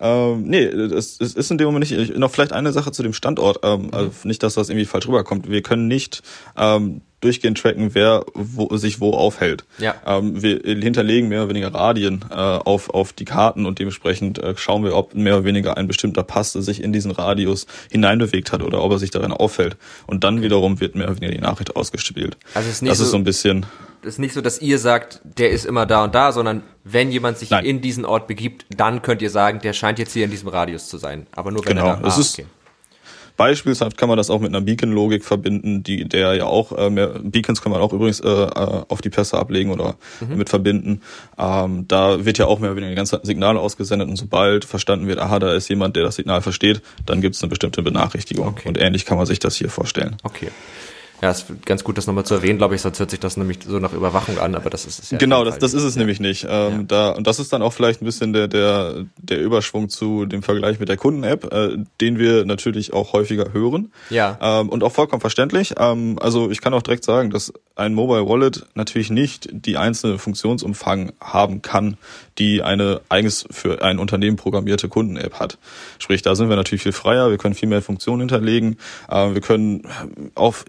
[0.01, 2.17] Ähm, nee, es, es ist in dem Moment nicht.
[2.17, 3.59] Noch vielleicht eine Sache zu dem Standort.
[3.63, 3.93] Ähm, mhm.
[3.93, 5.49] also nicht, dass das irgendwie falsch rüberkommt.
[5.49, 6.23] Wir können nicht
[6.57, 9.63] ähm, durchgehend tracken, wer wo, sich wo aufhält.
[9.77, 9.93] Ja.
[10.05, 14.55] Ähm, wir hinterlegen mehr oder weniger Radien äh, auf, auf die Karten und dementsprechend äh,
[14.57, 18.63] schauen wir, ob mehr oder weniger ein bestimmter Pass sich in diesen Radius hineinbewegt hat
[18.63, 19.77] oder ob er sich darin auffällt.
[20.07, 22.37] Und dann wiederum wird mehr oder weniger die Nachricht ausgespielt.
[22.55, 23.67] Also ist nicht das so, ist so ein bisschen.
[24.01, 27.11] Es ist nicht so, dass ihr sagt, der ist immer da und da, sondern wenn
[27.11, 27.65] jemand sich Nein.
[27.65, 30.87] in diesen Ort begibt, dann könnt ihr sagen, der scheint jetzt hier in diesem Radius
[30.87, 31.27] zu sein.
[31.31, 31.89] Aber nur wenn genau.
[31.89, 32.39] er da ah, ist.
[32.39, 32.47] Okay.
[33.37, 37.07] Beispielshaft kann man das auch mit einer Beacon-Logik verbinden, die der ja auch äh, mehr,
[37.23, 40.37] Beacons kann man auch übrigens äh, äh, auf die Pässe ablegen oder mhm.
[40.37, 41.01] mit verbinden.
[41.37, 45.19] Ähm, da wird ja auch mehr oder weniger ganze Signale ausgesendet und sobald verstanden wird,
[45.19, 48.47] aha, da ist jemand, der das Signal versteht, dann gibt es eine bestimmte Benachrichtigung.
[48.47, 48.67] Okay.
[48.67, 50.17] Und ähnlich kann man sich das hier vorstellen.
[50.23, 50.49] Okay.
[51.21, 53.59] Ja, ist ganz gut, das nochmal zu erwähnen, glaube ich, sonst hört sich das nämlich
[53.65, 55.19] so nach Überwachung an, aber das ist es ja.
[55.19, 55.99] Genau, das, das ist es ja.
[55.99, 56.47] nämlich nicht.
[56.49, 56.83] Ähm, ja.
[56.87, 60.41] da, und das ist dann auch vielleicht ein bisschen der, der, der Überschwung zu dem
[60.41, 63.91] Vergleich mit der Kunden-App, äh, den wir natürlich auch häufiger hören.
[64.09, 64.37] Ja.
[64.41, 65.75] Ähm, und auch vollkommen verständlich.
[65.77, 70.17] Ähm, also ich kann auch direkt sagen, dass ein Mobile Wallet natürlich nicht die einzelne
[70.17, 71.97] Funktionsumfang haben kann,
[72.39, 75.59] die eine eigens für ein Unternehmen programmierte Kunden-App hat.
[75.99, 79.41] Sprich, da sind wir natürlich viel freier, wir können viel mehr Funktionen hinterlegen, äh, wir
[79.41, 79.87] können
[80.33, 80.65] auf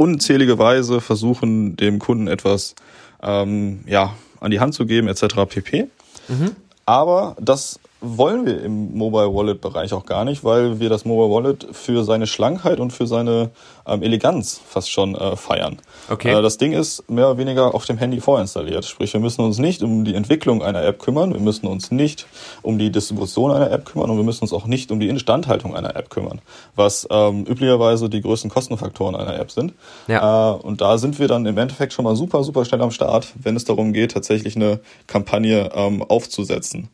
[0.00, 2.74] unzählige Weise versuchen, dem Kunden etwas
[3.22, 5.44] ähm, ja, an die Hand zu geben, etc.
[5.46, 5.88] pp.
[6.28, 6.56] Mhm.
[6.86, 11.34] Aber das wollen wir im Mobile Wallet Bereich auch gar nicht, weil wir das Mobile
[11.34, 13.50] Wallet für seine Schlankheit und für seine
[13.86, 15.78] ähm, Eleganz fast schon äh, feiern.
[16.08, 16.32] Okay.
[16.32, 18.84] Äh, das Ding ist mehr oder weniger auf dem Handy vorinstalliert.
[18.84, 22.26] Sprich, wir müssen uns nicht um die Entwicklung einer App kümmern, wir müssen uns nicht
[22.62, 25.76] um die Distribution einer App kümmern und wir müssen uns auch nicht um die Instandhaltung
[25.76, 26.40] einer App kümmern,
[26.76, 29.74] was ähm, üblicherweise die größten Kostenfaktoren einer App sind.
[30.08, 30.54] Ja.
[30.54, 33.28] Äh, und da sind wir dann im Endeffekt schon mal super, super schnell am Start,
[33.34, 36.88] wenn es darum geht, tatsächlich eine Kampagne ähm, aufzusetzen.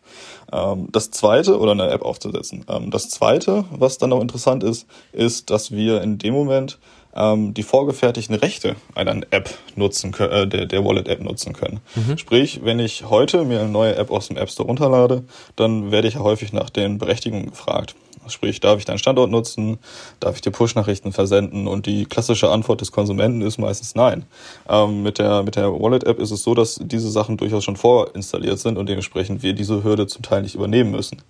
[0.52, 2.64] Ähm, das zweite, oder eine App aufzusetzen.
[2.68, 6.78] Ähm, das zweite, was dann noch interessant ist, ist, dass wir in dem Moment
[7.16, 11.80] ähm, die vorgefertigten Rechte einer App nutzen können, äh, der, der Wallet-App nutzen können.
[11.94, 12.18] Mhm.
[12.18, 15.24] Sprich, wenn ich heute mir eine neue App aus dem App Store runterlade,
[15.56, 17.94] dann werde ich ja häufig nach den Berechtigungen gefragt.
[18.28, 19.78] Sprich, darf ich deinen Standort nutzen?
[20.20, 21.68] Darf ich dir Push-Nachrichten versenden?
[21.68, 24.24] Und die klassische Antwort des Konsumenten ist meistens nein.
[24.68, 28.58] Ähm, mit der, mit der Wallet-App ist es so, dass diese Sachen durchaus schon vorinstalliert
[28.58, 31.22] sind und dementsprechend wir diese Hürde zum Teil nicht übernehmen müssen.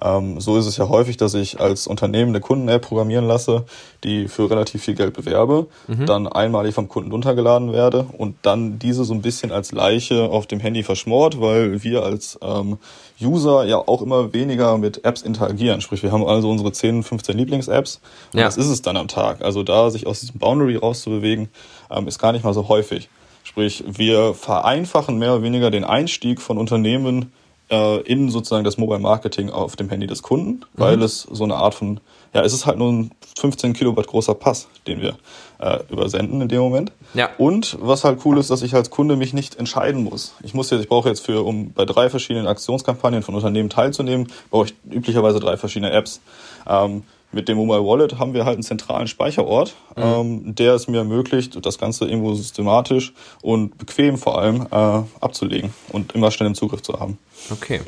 [0.00, 3.64] Ähm, so ist es ja häufig, dass ich als Unternehmen eine Kunden-App programmieren lasse,
[4.04, 6.06] die für relativ viel Geld bewerbe, mhm.
[6.06, 10.46] dann einmalig vom Kunden runtergeladen werde und dann diese so ein bisschen als Leiche auf
[10.46, 12.78] dem Handy verschmort, weil wir als ähm,
[13.20, 15.80] User ja auch immer weniger mit Apps interagieren.
[15.80, 18.00] Sprich, wir haben also unsere 10, 15 Lieblings-Apps
[18.32, 18.46] und ja.
[18.46, 19.42] das ist es dann am Tag.
[19.42, 21.48] Also da sich aus diesem Boundary rauszubewegen,
[21.90, 23.08] ähm, ist gar nicht mal so häufig.
[23.44, 27.32] Sprich, wir vereinfachen mehr oder weniger den Einstieg von Unternehmen
[27.70, 31.02] äh, in sozusagen das Mobile Marketing auf dem Handy des Kunden, weil mhm.
[31.02, 32.00] es so eine Art von,
[32.34, 35.16] ja, es ist halt nur ein 15 Kilowatt großer Pass, den wir
[35.60, 36.92] äh, übersenden in dem Moment.
[37.14, 37.30] Ja.
[37.38, 40.34] Und was halt cool ist, dass ich als Kunde mich nicht entscheiden muss.
[40.42, 44.28] Ich muss jetzt, ich brauche jetzt für, um bei drei verschiedenen Aktionskampagnen von Unternehmen teilzunehmen,
[44.50, 46.20] brauche ich üblicherweise drei verschiedene Apps.
[46.66, 50.02] Ähm, mit dem Mobile Wallet haben wir halt einen zentralen Speicherort, mhm.
[50.02, 55.74] ähm, der es mir ermöglicht, das Ganze irgendwo systematisch und bequem vor allem äh, abzulegen
[55.90, 57.18] und immer schnell im Zugriff zu haben.
[57.50, 57.80] Okay.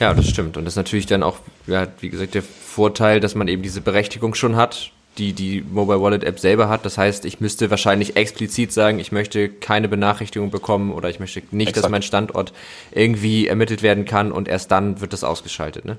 [0.00, 0.56] Ja, das stimmt.
[0.56, 3.80] Und das ist natürlich dann auch, ja, wie gesagt, der Vorteil, dass man eben diese
[3.80, 6.84] Berechtigung schon hat, die die Mobile Wallet App selber hat.
[6.84, 11.42] Das heißt, ich müsste wahrscheinlich explizit sagen, ich möchte keine Benachrichtigung bekommen oder ich möchte
[11.50, 11.84] nicht, Exakt.
[11.84, 12.52] dass mein Standort
[12.92, 15.96] irgendwie ermittelt werden kann und erst dann wird das ausgeschaltet, ne?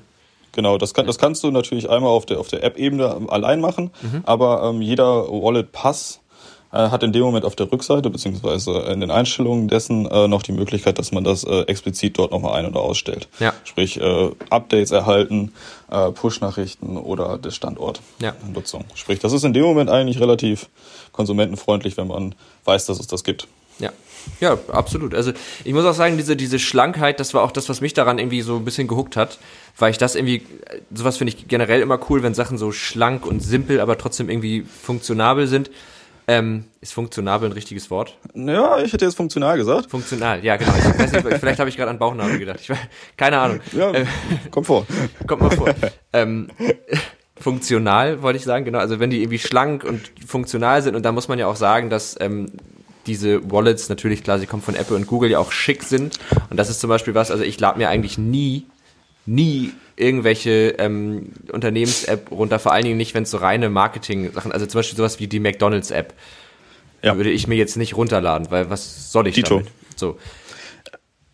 [0.54, 3.92] Genau, das, kann, das kannst du natürlich einmal auf der, auf der App-Ebene allein machen,
[4.02, 4.22] mhm.
[4.24, 6.20] aber ähm, jeder Wallet-Pass
[6.72, 10.52] hat in dem Moment auf der Rückseite beziehungsweise in den Einstellungen dessen äh, noch die
[10.52, 13.28] Möglichkeit, dass man das äh, explizit dort nochmal ein- oder ausstellt.
[13.40, 13.54] Ja.
[13.64, 15.54] Sprich, äh, Updates erhalten,
[15.90, 18.36] äh, Push-Nachrichten oder der Standort ja.
[18.54, 18.86] Nutzung.
[18.96, 20.70] Sprich, das ist in dem Moment eigentlich relativ
[21.12, 23.48] konsumentenfreundlich, wenn man weiß, dass es das gibt.
[23.80, 23.92] Ja.
[24.42, 25.16] Ja, absolut.
[25.16, 25.32] Also
[25.64, 28.42] ich muss auch sagen, diese, diese Schlankheit, das war auch das, was mich daran irgendwie
[28.42, 29.40] so ein bisschen gehuckt hat,
[29.78, 30.46] weil ich das irgendwie,
[30.94, 34.64] sowas finde ich generell immer cool, wenn Sachen so schlank und simpel, aber trotzdem irgendwie
[34.64, 35.72] funktionabel sind.
[36.30, 38.18] Ähm, ist funktionabel ein richtiges Wort?
[38.34, 39.90] Ja, ich hätte jetzt funktional gesagt.
[39.90, 40.74] Funktional, ja genau.
[40.78, 42.60] Ich weiß nicht, vielleicht habe ich gerade an Bauchnabel gedacht.
[42.62, 42.70] Ich,
[43.16, 43.62] keine Ahnung.
[43.72, 44.08] Ja, ähm,
[44.52, 44.86] kommt vor.
[45.26, 45.70] Kommt mal vor.
[46.14, 46.50] ähm,
[47.40, 48.80] funktional wollte ich sagen, genau.
[48.80, 51.90] Also wenn die irgendwie schlank und funktional sind und da muss man ja auch sagen,
[51.90, 52.52] dass ähm,
[53.06, 56.20] diese Wallets natürlich, klar, sie kommen von Apple und Google, ja auch schick sind.
[56.50, 58.66] Und das ist zum Beispiel was, also ich lade mir eigentlich nie,
[59.26, 64.66] nie irgendwelche ähm, Unternehmens-App runter, vor allen Dingen nicht, wenn es so reine Marketing-Sachen, also
[64.66, 66.14] zum Beispiel sowas wie die McDonalds-App,
[67.02, 67.18] ja.
[67.18, 69.58] würde ich mir jetzt nicht runterladen, weil was soll ich Dito.
[69.58, 69.72] damit?
[69.96, 70.18] So.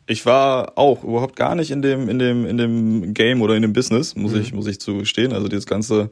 [0.05, 3.61] Ich war auch überhaupt gar nicht in dem in dem in dem Game oder in
[3.61, 4.41] dem Business, muss mhm.
[4.41, 5.31] ich muss ich zugestehen.
[5.31, 6.09] Also dieses ganze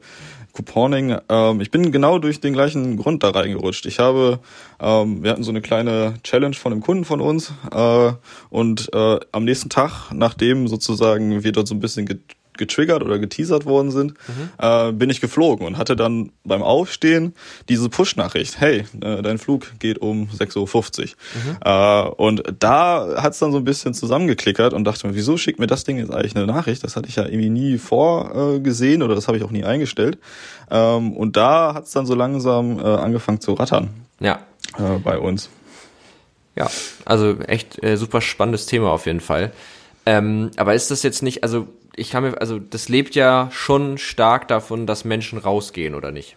[0.52, 1.16] Couponing.
[1.28, 3.86] Ähm, ich bin genau durch den gleichen Grund da reingerutscht.
[3.86, 4.40] Ich habe,
[4.80, 8.12] ähm, wir hatten so eine kleine Challenge von einem Kunden von uns äh,
[8.50, 12.06] und äh, am nächsten Tag, nachdem sozusagen wir dort so ein bisschen
[12.56, 14.50] getriggert oder geteasert worden sind, mhm.
[14.58, 17.34] äh, bin ich geflogen und hatte dann beim Aufstehen
[17.68, 21.06] diese Push-Nachricht, hey, äh, dein Flug geht um 6.50 Uhr.
[21.06, 21.56] Mhm.
[21.64, 25.66] Äh, und da hat's dann so ein bisschen zusammengeklickert und dachte mir, wieso schickt mir
[25.66, 26.84] das Ding jetzt eigentlich eine Nachricht?
[26.84, 30.18] Das hatte ich ja irgendwie nie vorgesehen oder das habe ich auch nie eingestellt.
[30.70, 33.90] Ähm, und da hat's dann so langsam äh, angefangen zu rattern.
[34.20, 34.40] Ja.
[34.78, 35.48] Äh, bei uns.
[36.54, 36.70] Ja,
[37.04, 39.52] also echt äh, super spannendes Thema auf jeden Fall.
[40.04, 43.98] Ähm, aber ist das jetzt nicht, also ich kann mir, also das lebt ja schon
[43.98, 46.36] stark davon, dass Menschen rausgehen, oder nicht?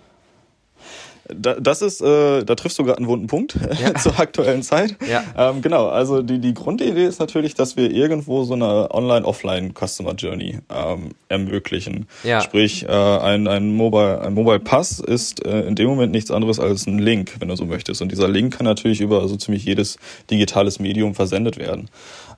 [1.27, 3.95] Da, das ist, äh, da triffst du gerade einen wunden Punkt ja.
[3.95, 4.95] zur aktuellen Zeit.
[5.09, 5.23] Ja.
[5.35, 10.59] Ähm, genau, also die, die Grundidee ist natürlich, dass wir irgendwo so eine Online-Offline-Customer Journey
[10.69, 12.07] ähm, ermöglichen.
[12.23, 12.41] Ja.
[12.41, 16.59] Sprich, äh, ein, ein, Mobile, ein Mobile Pass ist äh, in dem Moment nichts anderes
[16.59, 18.03] als ein Link, wenn du so möchtest.
[18.03, 19.97] Und dieser Link kann natürlich über so also ziemlich jedes
[20.29, 21.89] digitales Medium versendet werden.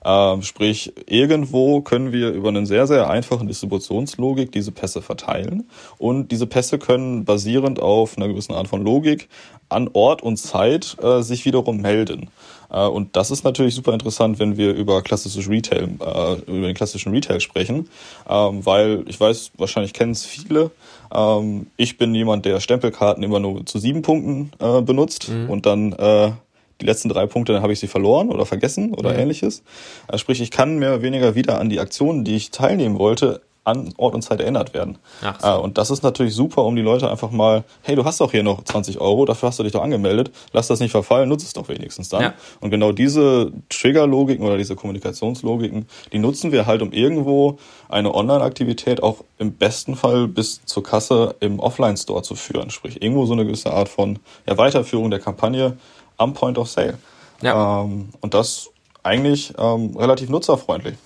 [0.04, 5.68] Ähm, sprich, irgendwo können wir über einen sehr, sehr einfachen Distributionslogik diese Pässe verteilen.
[5.98, 9.28] Und diese Pässe können basierend auf einer gewissen Art von Logik
[9.68, 12.30] an Ort und Zeit äh, sich wiederum melden.
[12.70, 16.74] Äh, und das ist natürlich super interessant, wenn wir über klassisches Retail, äh, über den
[16.74, 17.88] klassischen Retail sprechen,
[18.28, 20.70] ähm, weil ich weiß, wahrscheinlich kennen es viele.
[21.14, 25.50] Ähm, ich bin jemand, der Stempelkarten immer nur zu sieben Punkten äh, benutzt mhm.
[25.50, 26.32] und dann äh,
[26.80, 29.20] die letzten drei Punkte, dann habe ich sie verloren oder vergessen oder mhm.
[29.20, 29.62] ähnliches.
[30.06, 33.40] Also sprich, ich kann mehr oder weniger wieder an die Aktionen, die ich teilnehmen wollte,
[33.68, 34.98] an Ort und Zeit erinnert werden.
[35.20, 35.48] So.
[35.48, 38.30] Äh, und das ist natürlich super, um die Leute einfach mal, hey, du hast doch
[38.30, 41.44] hier noch 20 Euro, dafür hast du dich doch angemeldet, lass das nicht verfallen, nutze
[41.44, 42.22] es doch wenigstens dann.
[42.22, 42.34] Ja.
[42.60, 49.02] Und genau diese Trigger-Logiken oder diese Kommunikationslogiken, die nutzen wir halt, um irgendwo eine Online-Aktivität
[49.02, 52.70] auch im besten Fall bis zur Kasse im Offline-Store zu führen.
[52.70, 55.76] Sprich, irgendwo so eine gewisse Art von ja, Weiterführung der Kampagne
[56.18, 56.98] am Point of Sale.
[57.40, 57.82] Ja.
[57.82, 58.70] Ähm, und das
[59.02, 60.96] eigentlich ähm, relativ nutzerfreundlich.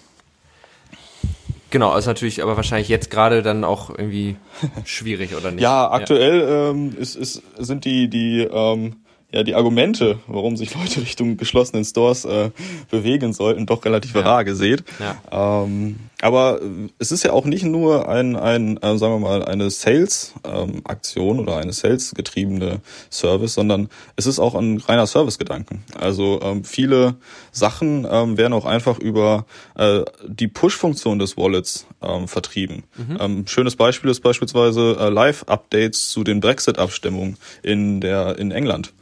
[1.70, 4.36] Genau, ist natürlich aber wahrscheinlich jetzt gerade dann auch irgendwie
[4.84, 5.62] schwierig, oder nicht?
[5.62, 6.70] Ja, aktuell ja.
[6.70, 8.96] Ähm, ist, ist, sind die, die ähm,
[9.32, 12.50] ja, die Argumente, warum sich Leute Richtung geschlossenen Stores äh,
[12.90, 14.20] bewegen sollten, doch relativ ja.
[14.20, 14.84] rar gesät.
[15.00, 15.64] Ja.
[15.64, 16.60] Ähm, aber
[16.98, 21.42] es ist ja auch nicht nur ein, ein äh, sagen wir mal, eine Sales-Aktion ähm,
[21.42, 25.82] oder eine Sales-getriebene Service, sondern es ist auch ein reiner Service-Gedanken.
[25.98, 27.16] Also ähm, viele
[27.50, 32.84] Sachen ähm, werden auch einfach über äh, die Push-Funktion des Wallets ähm, vertrieben.
[32.96, 33.16] Mhm.
[33.18, 38.92] Ähm, schönes Beispiel ist beispielsweise äh, Live-Updates zu den Brexit-Abstimmungen in der in England.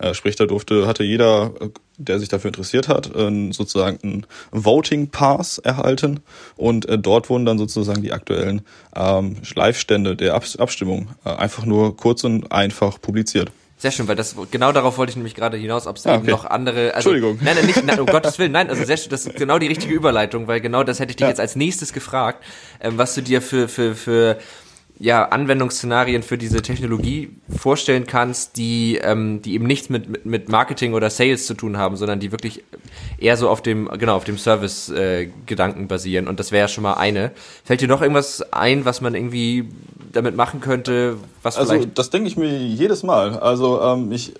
[0.00, 1.52] Äh, sprich, da durfte, hatte jeder,
[1.98, 6.20] der sich dafür interessiert hat, äh, sozusagen einen Voting Pass erhalten
[6.56, 8.62] und äh, dort wurden dann sozusagen die aktuellen
[8.96, 13.50] ähm, Live-Stände der Ab Abstimmung äh, einfach nur kurz und einfach publiziert.
[13.76, 16.22] Sehr schön, weil das genau darauf wollte ich nämlich gerade hinaus, ob es Ah, eben
[16.24, 16.30] okay.
[16.32, 16.94] noch andere.
[16.94, 17.38] Also, Entschuldigung.
[17.42, 19.68] Nein, nein, nicht, nein, um Gottes Willen, nein, also sehr schön, das ist genau die
[19.68, 21.28] richtige Überleitung, weil genau das hätte ich dich Ja.
[21.28, 22.44] jetzt als nächstes gefragt,
[22.82, 24.36] ähm, was du dir für, für, für
[25.00, 30.48] ja, Anwendungsszenarien für diese Technologie vorstellen kannst, die, ähm, die eben nichts mit, mit, mit
[30.50, 32.62] Marketing oder Sales zu tun haben, sondern die wirklich
[33.18, 36.28] eher so auf dem, genau, auf dem Service-Gedanken basieren.
[36.28, 37.32] Und das wäre ja schon mal eine.
[37.64, 39.70] Fällt dir noch irgendwas ein, was man irgendwie
[40.12, 43.38] damit machen könnte, was Also das denke ich mir jedes Mal.
[43.38, 44.34] Also ähm, ich,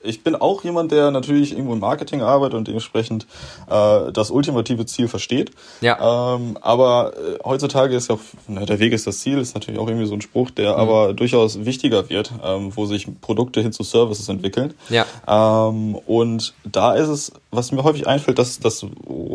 [0.00, 3.26] ich bin auch jemand, der natürlich irgendwo im Marketing arbeitet und dementsprechend
[3.68, 5.50] äh, das ultimative Ziel versteht.
[5.80, 6.34] Ja.
[6.36, 9.80] Ähm, aber äh, heutzutage ist ja auch, na, der Weg ist das Ziel, ist natürlich
[9.80, 10.80] auch irgendwie so ein Spruch, der Mhm.
[10.80, 14.74] aber durchaus wichtiger wird, ähm, wo sich Produkte hin zu Services entwickeln.
[14.88, 15.04] Ja.
[15.26, 18.84] Ähm, und da ist es, was mir häufig einfällt, dass das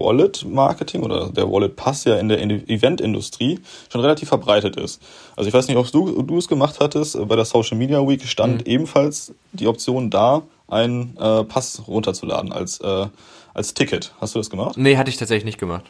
[0.07, 3.59] Wallet-Marketing oder der Wallet-Pass ja in der In- Event-Industrie
[3.91, 5.01] schon relativ verbreitet ist.
[5.35, 8.23] Also ich weiß nicht, ob du, du es gemacht hattest, bei der Social Media Week
[8.25, 13.07] stand ebenfalls die Option da, einen äh, Pass runterzuladen als, äh,
[13.53, 14.13] als Ticket.
[14.19, 14.77] Hast du das gemacht?
[14.77, 15.85] Nee, hatte ich tatsächlich nicht gemacht.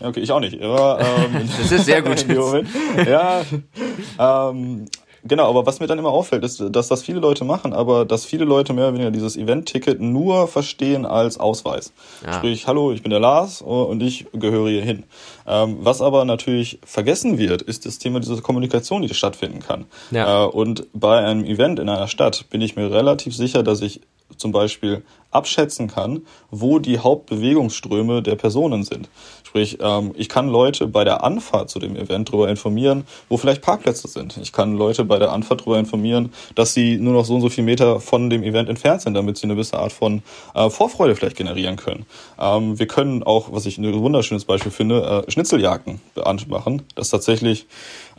[0.00, 0.60] Ja, okay, ich auch nicht.
[0.62, 2.24] Aber, ähm, Das ist sehr gut.
[3.06, 3.42] Ja,
[4.18, 4.86] ähm,
[5.24, 8.24] genau, aber was mir dann immer auffällt, ist, dass das viele Leute machen, aber dass
[8.24, 11.92] viele Leute mehr oder weniger dieses Event-Ticket nur verstehen als Ausweis.
[12.24, 12.34] Ja.
[12.34, 15.04] Sprich, hallo, ich bin der Lars und ich gehöre hier hin.
[15.46, 19.86] Ähm, was aber natürlich vergessen wird, ist das Thema dieser Kommunikation, die stattfinden kann.
[20.10, 20.44] Ja.
[20.44, 24.00] Äh, und bei einem Event in einer Stadt bin ich mir relativ sicher, dass ich
[24.36, 29.08] zum Beispiel abschätzen kann, wo die Hauptbewegungsströme der Personen sind.
[29.50, 33.62] Sprich, ähm, ich kann Leute bei der Anfahrt zu dem Event darüber informieren, wo vielleicht
[33.62, 34.36] Parkplätze sind.
[34.36, 37.48] Ich kann Leute bei der Anfahrt darüber informieren, dass sie nur noch so und so
[37.48, 40.22] viel Meter von dem Event entfernt sind, damit sie eine gewisse Art von
[40.54, 42.06] äh, Vorfreude vielleicht generieren können.
[42.38, 46.00] Ähm, wir können auch, was ich ein wunderschönes Beispiel finde, äh, Schnitzeljagden
[46.46, 47.66] machen, dass tatsächlich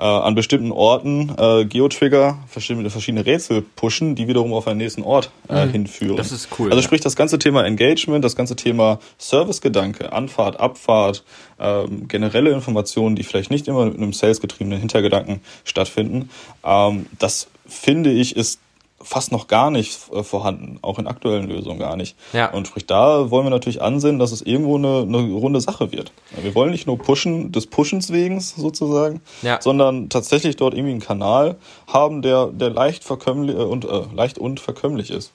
[0.02, 5.04] äh, an bestimmten Orten äh, Geotrigger verschiedene, verschiedene Rätsel pushen, die wiederum auf einen nächsten
[5.04, 6.18] Ort äh, hinführen.
[6.18, 11.24] Das ist cool, Also sprich, das ganze Thema Engagement, das ganze Thema Servicegedanke, Anfahrt, Abfahrt,
[11.60, 16.32] ähm, generelle Informationen, die vielleicht nicht immer mit einem salesgetriebenen Hintergedanken stattfinden,
[16.66, 18.60] ähm, das finde ich ist
[19.04, 22.16] fast noch gar nicht äh, vorhanden, auch in aktuellen Lösungen gar nicht.
[22.34, 22.52] Ja.
[22.52, 26.12] Und sprich, da wollen wir natürlich ansehen, dass es irgendwo eine, eine runde Sache wird.
[26.42, 29.60] Wir wollen nicht nur pushen des Pushens wegen sozusagen, Ja.
[29.62, 34.60] sondern tatsächlich dort irgendwie einen Kanal haben, der, der leicht verkömmlich und äh, leicht und
[34.60, 35.34] verkömmlich ist.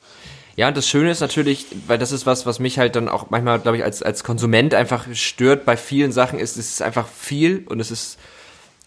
[0.56, 3.26] Ja, und das Schöne ist natürlich, weil das ist was, was mich halt dann auch
[3.28, 7.06] manchmal, glaube ich, als, als Konsument einfach stört bei vielen Sachen, ist, es ist einfach
[7.06, 8.18] viel und es ist,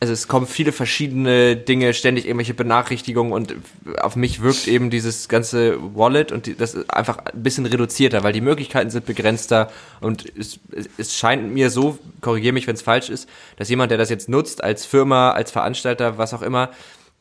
[0.01, 3.55] also es kommen viele verschiedene Dinge, ständig irgendwelche Benachrichtigungen und
[4.01, 8.23] auf mich wirkt eben dieses ganze Wallet und die, das ist einfach ein bisschen reduzierter,
[8.23, 10.59] weil die Möglichkeiten sind begrenzter und es,
[10.97, 14.29] es- scheint mir so, korrigiere mich, wenn es falsch ist, dass jemand, der das jetzt
[14.29, 16.69] nutzt, als Firma, als Veranstalter, was auch immer,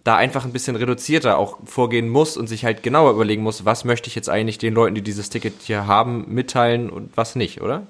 [0.05, 3.85] da einfach ein bisschen reduzierter auch vorgehen muss und sich halt genauer überlegen muss, was
[3.85, 7.61] möchte ich jetzt eigentlich den Leuten, die dieses Ticket hier haben, mitteilen und was nicht,
[7.61, 7.87] oder?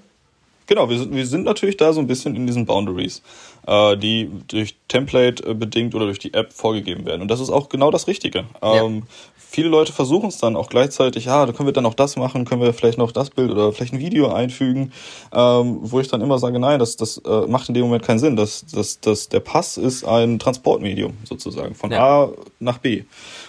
[0.67, 3.23] Genau, wir sind, wir sind natürlich da so ein bisschen in diesen Boundaries,
[3.69, 7.23] äh, die durch Template äh, bedingt oder durch die App vorgegeben werden.
[7.23, 8.45] Und das ist auch genau das Richtige.
[8.63, 9.03] Ähm,
[9.37, 12.45] viele Leute versuchen es dann auch gleichzeitig, ja, da können wir dann noch das machen,
[12.45, 14.93] können wir vielleicht noch das Bild oder vielleicht ein Video einfügen,
[15.33, 18.19] ähm, wo ich dann immer sage, nein, das, das äh, macht in dem Moment keinen
[18.19, 18.37] Sinn.
[18.37, 22.25] Das, das, das, der Pass ist ein Transportmedium sozusagen von Ja.
[22.25, 23.05] A nach B.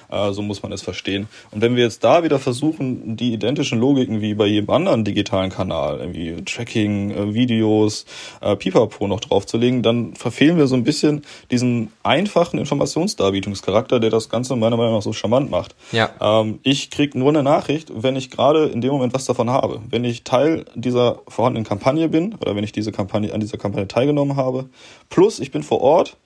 [0.09, 1.27] Äh, so muss man es verstehen.
[1.51, 5.49] Und wenn wir jetzt da wieder versuchen, die identischen Logiken wie bei jedem anderen digitalen
[5.49, 8.05] Kanal, irgendwie Tracking, äh, Videos,
[8.41, 14.29] äh, Pipapo noch draufzulegen, dann verfehlen wir so ein bisschen diesen einfachen Informationsdarbietungscharakter, der das
[14.29, 15.75] Ganze meiner Meinung nach so charmant macht.
[15.91, 16.09] Ja.
[16.19, 19.81] Ähm, ich krieg nur eine Nachricht, wenn ich gerade in dem Moment was davon habe.
[19.89, 23.87] Wenn ich Teil dieser vorhandenen Kampagne bin oder wenn ich diese Kampagne an dieser Kampagne
[23.87, 24.69] teilgenommen habe,
[25.09, 26.17] plus ich bin vor Ort,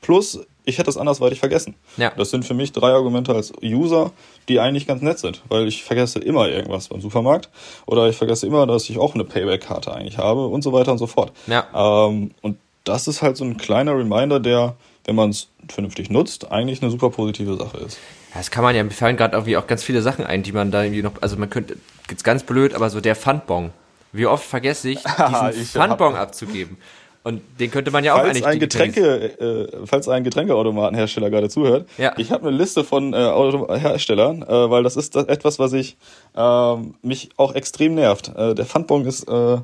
[0.00, 1.74] plus ich hätte es andersweitig vergessen.
[1.96, 2.12] Ja.
[2.16, 4.12] Das sind für mich drei Argumente als User,
[4.48, 7.48] die eigentlich ganz nett sind, weil ich vergesse immer irgendwas beim Supermarkt
[7.86, 10.98] oder ich vergesse immer, dass ich auch eine Payback-Karte eigentlich habe und so weiter und
[10.98, 11.32] so fort.
[11.46, 11.66] Ja.
[11.74, 16.50] Ähm, und das ist halt so ein kleiner Reminder, der, wenn man es vernünftig nutzt,
[16.50, 17.98] eigentlich eine super positive Sache ist.
[18.30, 20.52] Ja, Das kann man ja, mir fallen gerade irgendwie auch ganz viele Sachen ein, die
[20.52, 21.76] man da irgendwie noch, also man könnte,
[22.10, 23.70] jetzt ganz blöd, aber so der Pfandbon.
[24.12, 25.02] Wie oft vergesse ich,
[25.52, 26.76] diesen Ich Pfandbon abzugeben?
[27.24, 28.58] Und den könnte man ja auch Falls eigentlich ein.
[28.58, 32.14] Getränke, äh, falls ein Getränkeautomatenhersteller gerade zuhört, Ja.
[32.16, 35.72] ich habe eine Liste von äh, Auto Herstellern, äh, weil das ist das etwas, was
[35.72, 35.96] ich
[36.36, 38.32] ähm, mich auch extrem nervt.
[38.36, 39.58] Äh, der Pfandbon ist äh,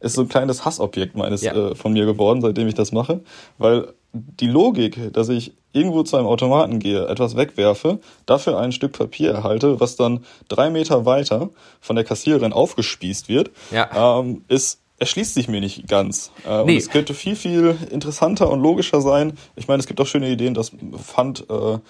[0.00, 1.54] ist so ein kleines Hassobjekt meines Ja.
[1.54, 3.20] äh, von mir geworden, seitdem ich das mache,
[3.58, 8.92] weil die Logik, dass ich irgendwo zu einem Automaten gehe, etwas wegwerfe, dafür ein Stück
[8.92, 14.18] Papier erhalte, was dann drei Meter weiter von der Kassiererin aufgespießt wird, ja.
[14.18, 16.30] ähm, ist erschließt sich mir nicht ganz.
[16.46, 16.72] Äh, nee.
[16.72, 19.32] Und es könnte viel, viel interessanter und logischer sein.
[19.56, 21.82] Ich meine, es gibt auch schöne Ideen, dass Pfandwerte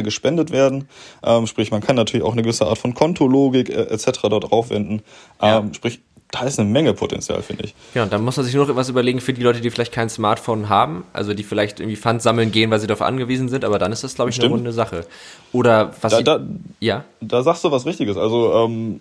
[0.00, 0.86] äh, gespendet werden.
[1.22, 4.20] Ähm, sprich, man kann natürlich auch eine gewisse Art von Kontologik äh, etc.
[4.28, 5.02] dort aufwenden.
[5.40, 5.68] Ähm, ja.
[5.72, 6.00] Sprich,
[6.30, 7.74] da ist eine Menge Potenzial, finde ich.
[7.94, 9.92] Ja, und dann muss man sich nur noch etwas überlegen für die Leute, die vielleicht
[9.92, 13.64] kein Smartphone haben, also die vielleicht irgendwie Pfand sammeln gehen, weil sie darauf angewiesen sind,
[13.64, 14.52] aber dann ist das, glaube ich, Stimmt.
[14.52, 15.06] eine runde Sache.
[15.52, 16.12] Oder was.
[16.12, 16.46] Da, da,
[16.80, 17.06] ja?
[17.22, 18.18] da sagst du was Richtiges.
[18.18, 19.00] Also, ähm,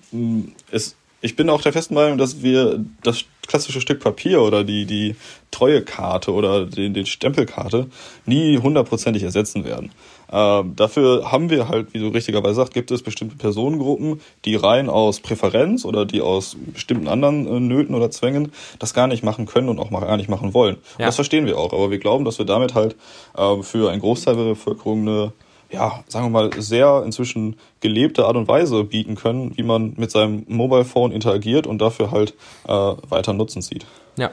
[0.71, 4.86] es, ich bin auch der festen Meinung, dass wir das klassische Stück Papier oder die,
[4.86, 5.15] die
[5.51, 7.88] Treuekarte oder den, den Stempelkarte
[8.25, 9.91] nie hundertprozentig ersetzen werden.
[10.32, 14.89] Ähm, dafür haben wir halt, wie du richtigerweise sagst, gibt es bestimmte Personengruppen, die rein
[14.89, 19.45] aus Präferenz oder die aus bestimmten anderen äh, Nöten oder Zwängen das gar nicht machen
[19.45, 20.77] können und auch mal gar nicht machen wollen.
[20.99, 21.06] Ja.
[21.06, 22.95] Das verstehen wir auch, aber wir glauben, dass wir damit halt
[23.38, 25.34] äh, für einen Großteil der Bevölkerung eine
[25.69, 30.12] ja, sagen wir mal, sehr inzwischen gelebte Art und Weise bieten können, wie man mit
[30.12, 32.34] seinem Mobile Phone interagiert und dafür halt
[32.67, 33.86] äh, weiter Nutzen zieht.
[34.17, 34.32] Ja.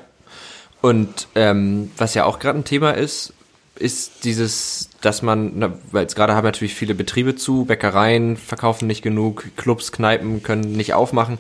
[0.81, 3.33] Und ähm, was ja auch gerade ein Thema ist,
[3.77, 9.03] ist dieses, dass man, weil jetzt gerade haben natürlich viele Betriebe zu, Bäckereien verkaufen nicht
[9.03, 11.39] genug, Clubs, Kneipen können nicht aufmachen,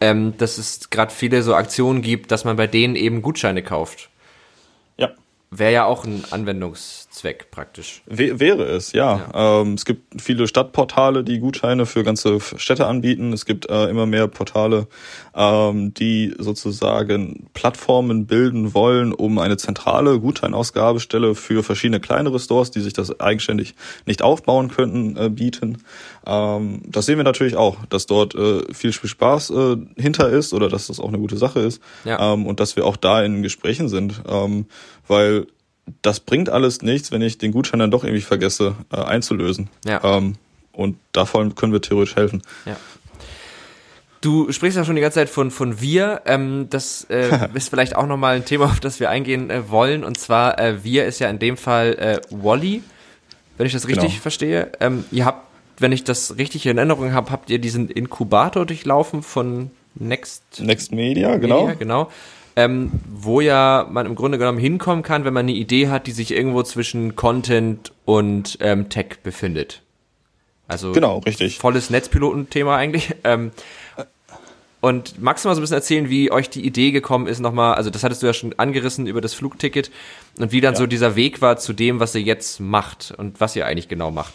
[0.00, 4.10] ähm, dass es gerade viele so Aktionen gibt, dass man bei denen eben Gutscheine kauft.
[4.96, 5.10] Ja.
[5.50, 6.24] Wäre ja auch ein
[7.12, 8.02] Anwendungszweck praktisch.
[8.06, 9.28] W wäre es, ja.
[9.32, 9.60] ja.
[9.60, 13.32] Ähm, es gibt viele Stadtportale, die Gutscheine für ganze Städte anbieten.
[13.32, 14.86] Es gibt äh, immer mehr Portale,
[15.34, 22.80] ähm, die sozusagen Plattformen bilden wollen, um eine zentrale Gutscheinausgabestelle für verschiedene kleinere Stores, die
[22.80, 23.74] sich das eigenständig
[24.06, 25.82] nicht aufbauen könnten, äh, bieten.
[26.26, 30.68] Ähm, das sehen wir natürlich auch, dass dort äh, viel Spaß äh, hinter ist oder
[30.68, 31.82] dass das auch eine gute Sache ist.
[32.04, 32.32] Ja.
[32.32, 34.22] Ähm, und dass wir auch da in Gesprächen sind.
[34.28, 34.66] Ähm,
[35.08, 35.46] weil
[36.02, 39.68] das bringt alles nichts, wenn ich den Gutschein dann doch irgendwie vergesse äh, einzulösen.
[39.84, 40.02] Ja.
[40.04, 40.36] Ähm,
[40.72, 42.42] und davon können wir theoretisch helfen.
[42.64, 42.76] Ja.
[44.20, 46.22] Du sprichst ja schon die ganze Zeit von, von wir.
[46.26, 50.04] Ähm, das äh, ist vielleicht auch nochmal ein Thema, auf das wir eingehen äh, wollen.
[50.04, 52.82] Und zwar, äh, wir ist ja in dem Fall äh, Wally,
[53.58, 54.22] wenn ich das richtig genau.
[54.22, 54.72] verstehe.
[54.80, 59.22] Ähm, ihr habt, wenn ich das richtig in Erinnerung habe, habt ihr diesen Inkubator durchlaufen
[59.22, 61.62] von Next, Next Media, genau.
[61.62, 62.10] Media, genau
[62.56, 66.12] ähm, wo ja man im Grunde genommen hinkommen kann, wenn man eine Idee hat, die
[66.12, 69.82] sich irgendwo zwischen Content und ähm, Tech befindet.
[70.68, 71.58] Also genau, richtig.
[71.58, 73.14] volles Netzpilotenthema eigentlich.
[73.24, 73.52] Ähm,
[74.80, 77.74] und magst du mal so ein bisschen erzählen, wie euch die Idee gekommen ist, nochmal,
[77.74, 79.92] also das hattest du ja schon angerissen über das Flugticket
[80.38, 80.78] und wie dann ja.
[80.80, 84.10] so dieser Weg war zu dem, was ihr jetzt macht und was ihr eigentlich genau
[84.10, 84.34] macht.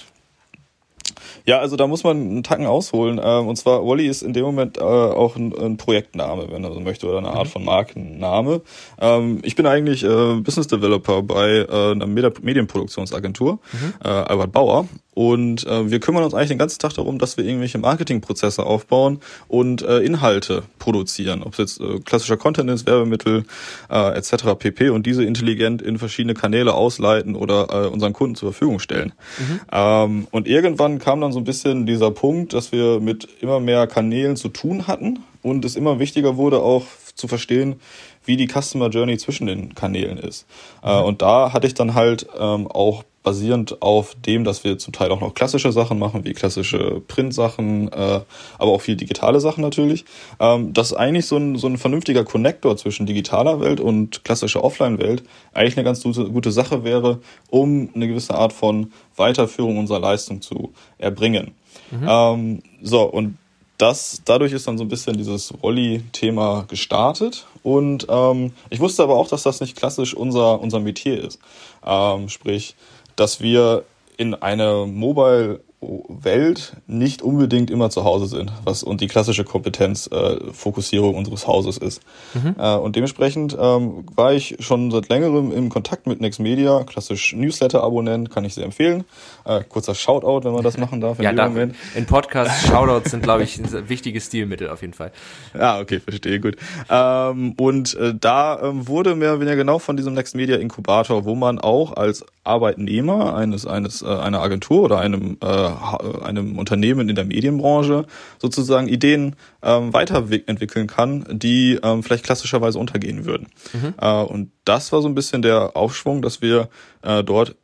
[1.48, 3.22] Ja, also da muss man einen Tacken ausholen.
[3.24, 6.82] Ähm, und zwar, Wally ist in dem Moment äh, auch ein, Projektname, wenn er so
[6.82, 7.52] möchte, oder eine Art mhm.
[7.52, 8.62] von Markenname.
[9.00, 13.94] Ähm, ich bin eigentlich äh, Business Developer bei äh, einer Medienproduktionsagentur, mhm.
[14.04, 14.88] Albert Bauer.
[15.18, 19.20] Und äh, wir kümmern uns eigentlich den ganzen Tag darum, dass wir irgendwelche Marketingprozesse aufbauen
[19.48, 21.42] und äh, Inhalte produzieren.
[21.42, 23.44] Ob es jetzt äh, klassischer Content ist, Werbemittel
[23.90, 24.54] äh, etc.
[24.60, 24.90] pp.
[24.90, 29.12] Und diese intelligent in verschiedene Kanäle ausleiten oder äh, unseren Kunden zur Verfügung stellen.
[29.40, 29.60] Mhm.
[29.72, 33.88] Ähm, und irgendwann kam dann so ein bisschen dieser Punkt, dass wir mit immer mehr
[33.88, 37.80] Kanälen zu tun hatten und es immer wichtiger wurde auch zu verstehen,
[38.28, 40.46] wie die Customer Journey zwischen den Kanälen ist.
[40.84, 40.90] Mhm.
[40.90, 44.94] Äh, und da hatte ich dann halt ähm, auch basierend auf dem, dass wir zum
[44.94, 48.22] Teil auch noch klassische Sachen machen, wie klassische Print-Sachen, äh,
[48.58, 50.06] aber auch viel digitale Sachen natürlich,
[50.40, 55.24] ähm, dass eigentlich so ein, so ein vernünftiger Connector zwischen digitaler Welt und klassischer Offline-Welt
[55.54, 60.42] eigentlich eine ganz gute, gute Sache wäre, um eine gewisse Art von Weiterführung unserer Leistung
[60.42, 61.52] zu erbringen.
[61.92, 62.08] Mhm.
[62.08, 63.38] Ähm, so, und
[63.78, 67.46] das, dadurch ist dann so ein bisschen dieses Rolli-Thema gestartet.
[67.64, 71.40] Und ähm, ich wusste aber auch, dass das nicht klassisch unser, unser Metier ist.
[71.86, 72.76] Ähm, sprich,
[73.16, 73.84] dass wir
[74.18, 81.14] in einer Mobile Welt nicht unbedingt immer zu Hause sind, was und die klassische Kompetenzfokussierung
[81.14, 82.02] äh, unseres Hauses ist.
[82.34, 82.56] Mhm.
[82.58, 87.34] Äh, und dementsprechend ähm, war ich schon seit längerem im Kontakt mit Next Media, klassisch
[87.34, 89.04] Newsletter-Abonnent, kann ich sehr empfehlen.
[89.46, 91.20] Äh, kurzer Shoutout, wenn man das machen darf.
[91.20, 91.76] In ja, darf, Moment.
[91.96, 95.12] in Podcasts Shoutouts sind, glaube ich, ein wichtiges Stilmittel auf jeden Fall.
[95.54, 96.56] Ja, okay, verstehe, gut.
[96.90, 101.26] Ähm, und äh, da ähm, wurde mehr oder weniger genau von diesem Next Media Inkubator,
[101.26, 107.10] wo man auch als Arbeitnehmer eines, eines, äh, einer Agentur oder einem äh, einem Unternehmen
[107.10, 108.06] in der Medienbranche
[108.40, 113.48] sozusagen Ideen ähm, weiterentwickeln kann, die ähm, vielleicht klassischerweise untergehen würden.
[113.74, 113.94] Mhm.
[114.00, 116.70] Äh, und das war so ein bisschen der Aufschwung, dass wir
[117.04, 117.56] äh, dort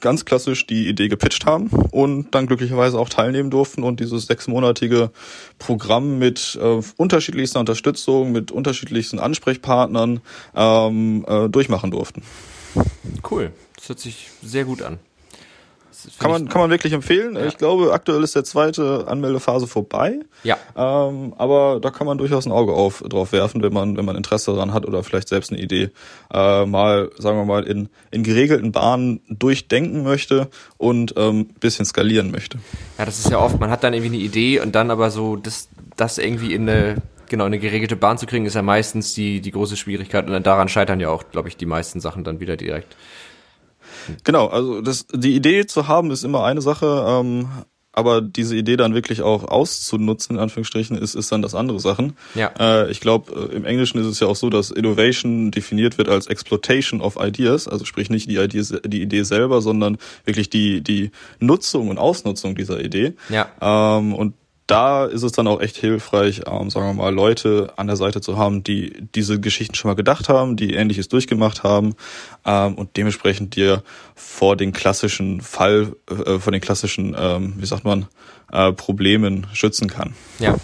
[0.00, 5.10] ganz klassisch die Idee gepitcht haben und dann glücklicherweise auch teilnehmen durften und dieses sechsmonatige
[5.58, 10.20] Programm mit äh, unterschiedlichster Unterstützung, mit unterschiedlichsten Ansprechpartnern
[10.54, 12.22] ähm, äh, durchmachen durften.
[13.28, 13.52] Cool,
[13.86, 14.98] das hört sich sehr gut an.
[16.18, 17.36] kann man, kann man wirklich empfehlen.
[17.36, 17.46] Ja.
[17.46, 20.18] Ich glaube, aktuell ist der zweite Anmeldephase vorbei.
[20.42, 20.56] Ja.
[20.76, 24.16] Ähm, aber da kann man durchaus ein Auge auf, drauf werfen, wenn man, wenn man
[24.16, 25.90] Interesse daran hat oder vielleicht selbst eine Idee
[26.32, 32.32] äh, mal, sagen wir mal, in, in geregelten Bahnen durchdenken möchte und ähm, bisschen skalieren
[32.32, 32.58] möchte.
[32.98, 35.36] Ja, das ist ja oft, man hat dann irgendwie eine Idee und dann aber so
[35.36, 36.96] das, das irgendwie in eine
[37.28, 40.28] genau, eine geregelte Bahn zu kriegen, ist ja meistens die, die große Schwierigkeit.
[40.28, 42.96] Und daran scheitern ja auch, glaube ich, die meisten Sachen dann wieder direkt.
[44.24, 47.48] Genau, also das, die Idee zu haben ist immer eine Sache, ähm,
[47.96, 52.12] aber diese Idee dann wirklich auch auszunutzen, in Anführungsstrichen, ist, ist dann das andere Sachen.
[52.34, 52.52] Ja.
[52.60, 56.10] Äh, ich glaube, äh, im Englischen ist es ja auch so, dass Innovation definiert wird
[56.10, 59.96] als Exploitation of Ideas, also sprich nicht die Idee, die Idee selber, sondern
[60.26, 63.14] wirklich die, die Nutzung und Ausnutzung dieser Idee.
[63.30, 63.48] Ja.
[63.62, 64.34] Ähm, und
[64.66, 68.20] da ist es dann auch echt hilfreich, ähm, sagen wir mal, Leute an der Seite
[68.20, 71.94] zu haben, die diese Geschichten schon mal gedacht haben, die Ähnliches durchgemacht haben
[72.44, 73.82] ähm, und dementsprechend dir
[74.14, 78.06] vor den klassischen Fall, äh, vor den klassischen, ähm, wie sagt man,
[78.52, 80.14] äh, Problemen schützen kann.
[80.38, 80.56] Ja.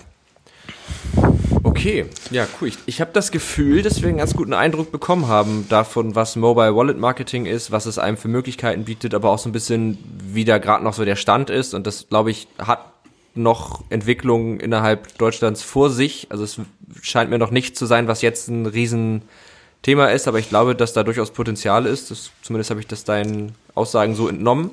[1.62, 2.68] Okay, ja, cool.
[2.68, 6.36] Ich, ich habe das Gefühl, dass wir einen ganz guten Eindruck bekommen haben davon, was
[6.36, 9.98] Mobile Wallet Marketing ist, was es einem für Möglichkeiten bietet, aber auch so ein bisschen,
[10.22, 11.74] wie da gerade noch so der Stand ist.
[11.74, 12.91] Und das, glaube ich, hat
[13.34, 16.26] noch Entwicklungen innerhalb Deutschlands vor sich.
[16.30, 16.60] Also es
[17.00, 20.92] scheint mir noch nicht zu sein, was jetzt ein Riesenthema ist, aber ich glaube, dass
[20.92, 22.10] da durchaus Potenzial ist.
[22.10, 24.70] Das, zumindest habe ich das deinen Aussagen so entnommen.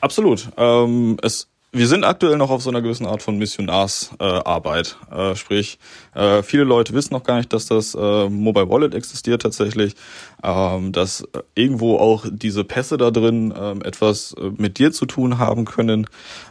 [0.00, 0.48] Absolut.
[0.56, 4.96] Ähm, es wir sind aktuell noch auf so einer gewissen Art von Missionarsarbeit.
[5.10, 5.78] Äh, äh, sprich,
[6.14, 9.94] äh, viele Leute wissen noch gar nicht, dass das äh, Mobile Wallet existiert tatsächlich,
[10.42, 11.24] ähm, dass
[11.54, 16.06] irgendwo auch diese Pässe da drin ähm, etwas äh, mit dir zu tun haben können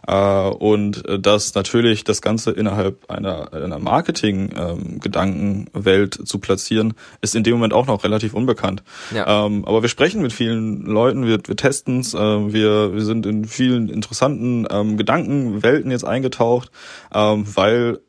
[0.07, 7.35] äh, und äh, dass natürlich das Ganze innerhalb einer, einer Marketing-Gedankenwelt ähm, zu platzieren, ist
[7.35, 8.83] in dem Moment auch noch relativ unbekannt.
[9.13, 9.45] Ja.
[9.45, 13.25] Ähm, aber wir sprechen mit vielen Leuten, wir, wir testen es, äh, wir, wir sind
[13.25, 16.71] in vielen interessanten ähm, Gedankenwelten jetzt eingetaucht,
[17.13, 17.99] ähm, weil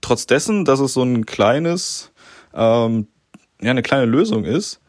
[0.00, 2.12] trotz dessen, dass es so ein kleines,
[2.54, 3.08] ähm,
[3.60, 4.80] ja, eine kleine Lösung ist,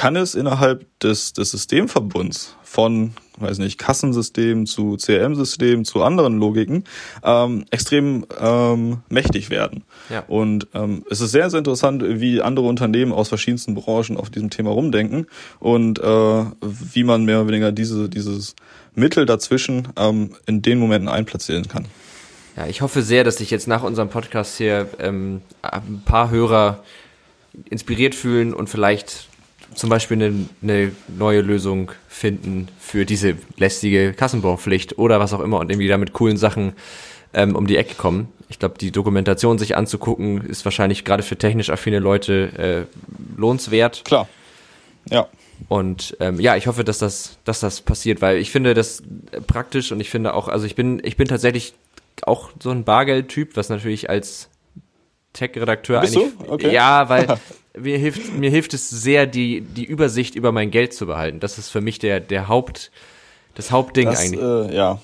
[0.00, 6.84] kann es innerhalb des, des Systemverbunds von, weiß nicht, Kassensystem zu CRM-System zu anderen Logiken
[7.22, 9.84] ähm, extrem ähm, mächtig werden.
[10.08, 10.24] Ja.
[10.26, 14.48] Und ähm, es ist sehr, sehr interessant, wie andere Unternehmen aus verschiedensten Branchen auf diesem
[14.48, 15.26] Thema rumdenken
[15.58, 18.56] und äh, wie man mehr oder weniger diese, dieses
[18.94, 21.84] Mittel dazwischen ähm, in den Momenten einplatzieren kann.
[22.56, 26.82] Ja, ich hoffe sehr, dass sich jetzt nach unserem Podcast hier ähm, ein paar Hörer
[27.68, 29.28] inspiriert fühlen und vielleicht
[29.74, 35.58] zum Beispiel eine, eine neue Lösung finden für diese lästige Kassenbonpflicht oder was auch immer
[35.58, 36.72] und irgendwie da mit coolen Sachen
[37.32, 38.28] ähm, um die Ecke kommen.
[38.48, 44.04] Ich glaube, die Dokumentation sich anzugucken, ist wahrscheinlich gerade für technisch affine Leute äh, lohnenswert.
[44.04, 44.28] Klar.
[45.08, 45.28] Ja.
[45.68, 49.02] Und ähm, ja, ich hoffe, dass das, dass das passiert, weil ich finde das
[49.46, 51.74] praktisch und ich finde auch, also ich bin, ich bin tatsächlich
[52.22, 54.48] auch so ein Bargeldtyp, was natürlich als
[55.32, 56.14] Tech-Redakteur eigentlich.
[56.14, 56.52] Du?
[56.52, 56.72] Okay.
[56.72, 57.38] Ja, weil
[57.76, 61.40] mir hilft, mir hilft es sehr, die, die Übersicht über mein Geld zu behalten.
[61.40, 62.90] Das ist für mich der, der Haupt,
[63.54, 64.40] das Hauptding das, eigentlich.
[64.40, 65.00] Äh, ja.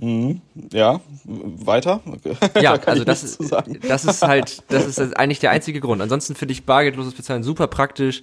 [0.00, 0.40] Mhm.
[0.72, 2.00] Ja, weiter.
[2.60, 3.40] Ja, da also das ist,
[3.88, 6.02] das ist halt, das ist eigentlich der einzige Grund.
[6.02, 8.22] Ansonsten finde ich bargeldloses Bezahlen super praktisch.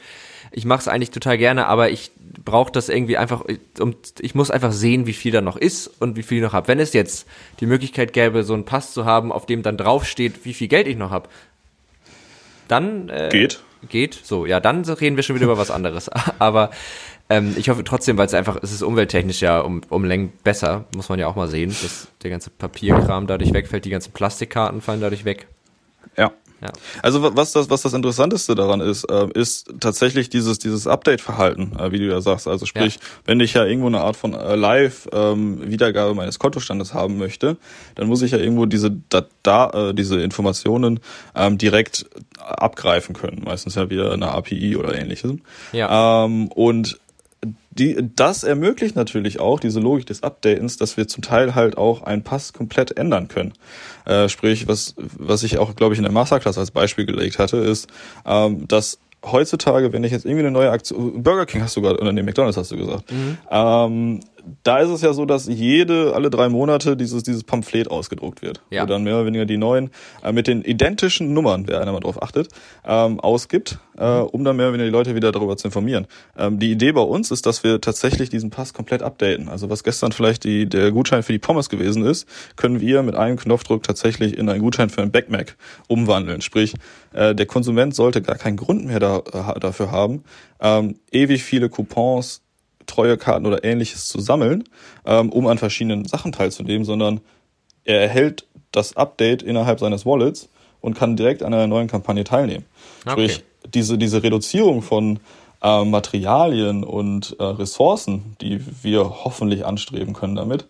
[0.52, 2.12] Ich mache es eigentlich total gerne, aber ich
[2.44, 3.46] brauche das irgendwie einfach,
[3.80, 6.54] um, ich muss einfach sehen, wie viel da noch ist und wie viel ich noch
[6.54, 6.68] habe.
[6.68, 7.26] Wenn es jetzt
[7.62, 10.88] die Möglichkeit gäbe, so einen Pass zu haben, auf dem dann draufsteht, wie viel Geld
[10.88, 11.30] ich noch habe,
[12.68, 13.62] dann äh, geht.
[13.90, 16.10] Geht, so, ja, dann reden wir schon wieder über was anderes.
[16.40, 16.70] Aber
[17.30, 20.86] ähm, ich hoffe trotzdem, weil es einfach, es ist umwelttechnisch ja um, um Längen besser,
[20.96, 24.82] muss man ja auch mal sehen, dass der ganze Papierkram dadurch wegfällt, die ganzen Plastikkarten
[24.82, 25.48] fallen dadurch weg.
[26.18, 26.32] Ja.
[26.62, 26.72] Ja.
[27.02, 31.92] Also was das, was das Interessanteste daran ist, äh, ist tatsächlich dieses, dieses Update-Verhalten, äh,
[31.92, 32.48] wie du ja sagst.
[32.48, 33.02] Also sprich, ja.
[33.26, 37.58] wenn ich ja irgendwo eine Art von äh, Live-Wiedergabe ähm, meines Kontostandes haben möchte,
[37.96, 41.00] dann muss ich ja irgendwo diese, da, da, äh, diese Informationen
[41.36, 42.06] ähm, direkt
[42.38, 43.42] abgreifen können.
[43.44, 45.34] Meistens ja wieder eine API oder ähnliches.
[45.72, 46.26] Ja.
[46.26, 47.00] Ähm, und
[47.72, 52.04] die, das ermöglicht natürlich auch diese Logik des Updatens, dass wir zum Teil halt auch
[52.04, 53.54] einen Pass komplett ändern können.
[54.06, 57.58] Äh, sprich, was, was ich auch, glaube ich, in der Masterclass als Beispiel gelegt hatte,
[57.58, 57.88] ist,
[58.26, 62.00] ähm, dass heutzutage, wenn ich jetzt irgendwie eine neue Aktion, Burger King hast du gerade,
[62.00, 63.38] oder nee, McDonalds hast du gesagt, mhm.
[63.50, 64.20] ähm,
[64.64, 68.62] da ist es ja so, dass jede, alle drei Monate dieses, dieses Pamphlet ausgedruckt wird.
[68.70, 68.84] Ja.
[68.84, 69.90] Wo dann mehr oder weniger die neuen
[70.24, 72.50] äh, mit den identischen Nummern, wer einer mal drauf achtet,
[72.86, 76.08] ähm, ausgibt, äh, um dann mehr oder weniger die Leute wieder darüber zu informieren.
[76.38, 79.50] Ähm, die Idee bei uns ist, dass wir tatsächlich diesen Pass komplett updaten.
[79.50, 83.16] Also was gestern vielleicht die, der Gutschein für die Pommes gewesen ist, können wir mit
[83.16, 85.56] einem Knopfdruck tatsächlich in einen Gutschein für ein Back Mac
[85.88, 86.42] umwandeln.
[86.42, 86.76] Sprich,
[87.14, 90.24] äh, der Konsument sollte gar keinen Grund mehr da, äh, dafür haben,
[90.60, 92.42] ähm, ewig viele Coupons
[92.86, 94.64] Treuekarten oder ähnliches zu sammeln,
[95.06, 97.22] ähm, um an verschiedenen Sachen teilzunehmen, sondern
[97.84, 100.50] er erhält das Update innerhalb seines Wallets
[100.82, 102.66] und kann direkt an einer neuen Kampagne teilnehmen.
[103.06, 103.12] Okay.
[103.12, 105.20] Sprich, diese, diese Reduzierung von
[105.62, 110.66] äh, Materialien und äh, Ressourcen, die wir hoffentlich anstreben können damit,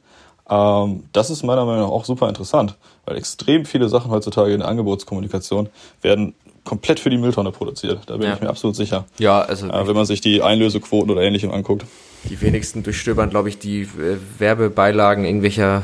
[0.49, 4.59] ähm, das ist meiner Meinung nach auch super interessant, weil extrem viele Sachen heutzutage in
[4.59, 5.69] der Angebotskommunikation
[6.01, 6.35] werden
[6.71, 7.99] komplett für die Mülltonne produziert.
[8.05, 8.33] Da bin ja.
[8.33, 9.03] ich mir absolut sicher.
[9.17, 11.85] Ja, also äh, wenn man sich die Einlösequoten oder ähnlichem anguckt.
[12.29, 15.83] Die wenigsten durchstöbern, glaube ich, die äh, Werbebeilagen irgendwelcher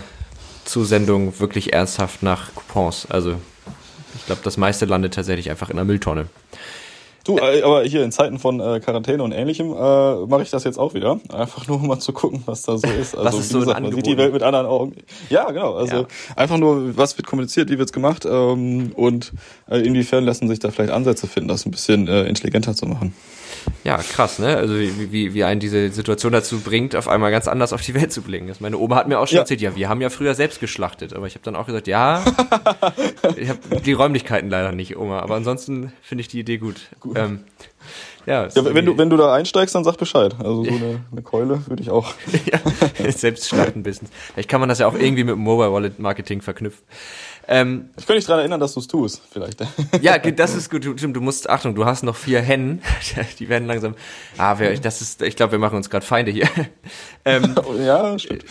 [0.63, 3.05] Zusendungen wirklich ernsthaft nach Coupons.
[3.09, 3.35] Also
[4.15, 6.27] ich glaube, das meiste landet tatsächlich einfach in der Mülltonne.
[7.27, 10.63] Du, äh, aber hier in Zeiten von äh, Quarantäne und ähnlichem äh, mache ich das
[10.63, 11.19] jetzt auch wieder.
[11.27, 13.17] Einfach nur, um mal zu gucken, was da so ist.
[13.17, 14.95] Also, was ist so gesagt, man sieht die Welt mit anderen Augen.
[15.29, 15.75] Ja, genau.
[15.75, 16.07] Also ja.
[16.37, 19.33] einfach nur, was wird kommuniziert, wie wird's gemacht ähm, und
[19.69, 23.13] äh, inwiefern lassen sich da vielleicht Ansätze finden, das ein bisschen äh, intelligenter zu machen.
[23.83, 24.57] Ja, krass, ne?
[24.57, 27.93] Also wie, wie, wie einen diese Situation dazu bringt, auf einmal ganz anders auf die
[27.93, 28.47] Welt zu blicken.
[28.47, 29.41] Das meine Oma hat mir auch schon ja.
[29.41, 32.23] erzählt, ja, wir haben ja früher selbst geschlachtet, aber ich habe dann auch gesagt, ja,
[33.37, 36.75] ich habe die Räumlichkeiten leider nicht, Oma, aber ansonsten finde ich die Idee gut.
[36.99, 37.17] gut.
[37.17, 37.41] Ähm,
[38.27, 40.35] ja, ja wenn du wenn du da einsteigst, dann sag Bescheid.
[40.37, 42.13] Also so eine, eine Keule würde ich auch.
[42.45, 44.11] ja, selbst schlachten Business.
[44.33, 46.85] Vielleicht kann man das ja auch irgendwie mit Mobile Wallet Marketing verknüpfen.
[47.49, 49.61] Ähm, ich kann mich daran erinnern, dass du es tust, vielleicht.
[50.01, 50.83] ja, das ist gut.
[50.83, 52.81] Du, du musst, Achtung, du hast noch vier Hennen.
[53.39, 53.95] Die werden langsam.
[54.37, 56.49] Ah, wir, das ist, ich glaube, wir machen uns gerade Feinde hier.
[57.25, 58.43] ähm, ja, stimmt.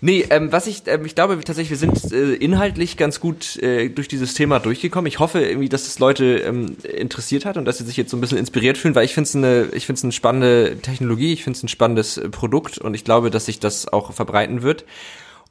[0.00, 3.88] Nee, ähm, was ich, ähm, ich glaube tatsächlich, wir sind äh, inhaltlich ganz gut äh,
[3.88, 5.08] durch dieses Thema durchgekommen.
[5.08, 8.16] Ich hoffe irgendwie, dass es Leute ähm, interessiert hat und dass sie sich jetzt so
[8.16, 11.32] ein bisschen inspiriert fühlen, weil ich finde es eine, ich finde es eine spannende Technologie,
[11.32, 14.62] ich finde es ein spannendes äh, Produkt und ich glaube, dass sich das auch verbreiten
[14.62, 14.84] wird.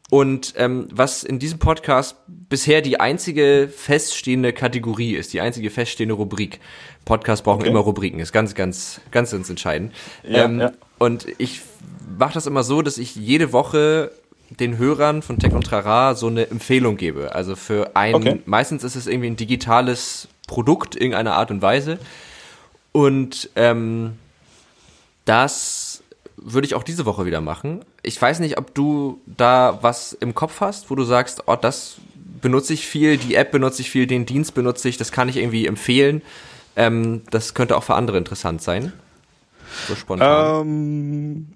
[0.10, 6.16] Und ähm, was in diesem Podcast bisher die einzige feststehende Kategorie ist, die einzige feststehende
[6.16, 6.60] Rubrik.
[7.03, 7.70] Podcast brauchen okay.
[7.70, 9.93] immer Rubriken, ist ganz, ganz, ganz, ganz entscheidend.
[10.24, 10.72] Ja, ähm, ja.
[10.97, 11.62] Und ich
[12.18, 14.12] mache das immer so, dass ich jede Woche
[14.49, 17.36] den Hörern von Tech und Trara so eine Empfehlung gebe.
[17.36, 18.41] Also für ein, okay.
[18.45, 21.99] meistens ist es irgendwie ein digitales Produkt, irgendeiner Art und Weise.
[22.93, 24.14] Und ähm,
[25.26, 25.87] das
[26.54, 27.84] würde ich auch diese Woche wieder machen.
[28.04, 31.98] Ich weiß nicht, ob du da was im Kopf hast, wo du sagst, oh, das
[32.41, 35.38] benutze ich viel, die App benutze ich viel, den Dienst benutze ich, das kann ich
[35.38, 36.22] irgendwie empfehlen.
[36.76, 38.93] Ähm, das könnte auch für andere interessant sein.
[39.88, 40.62] So spontan.
[40.62, 41.48] Ähm,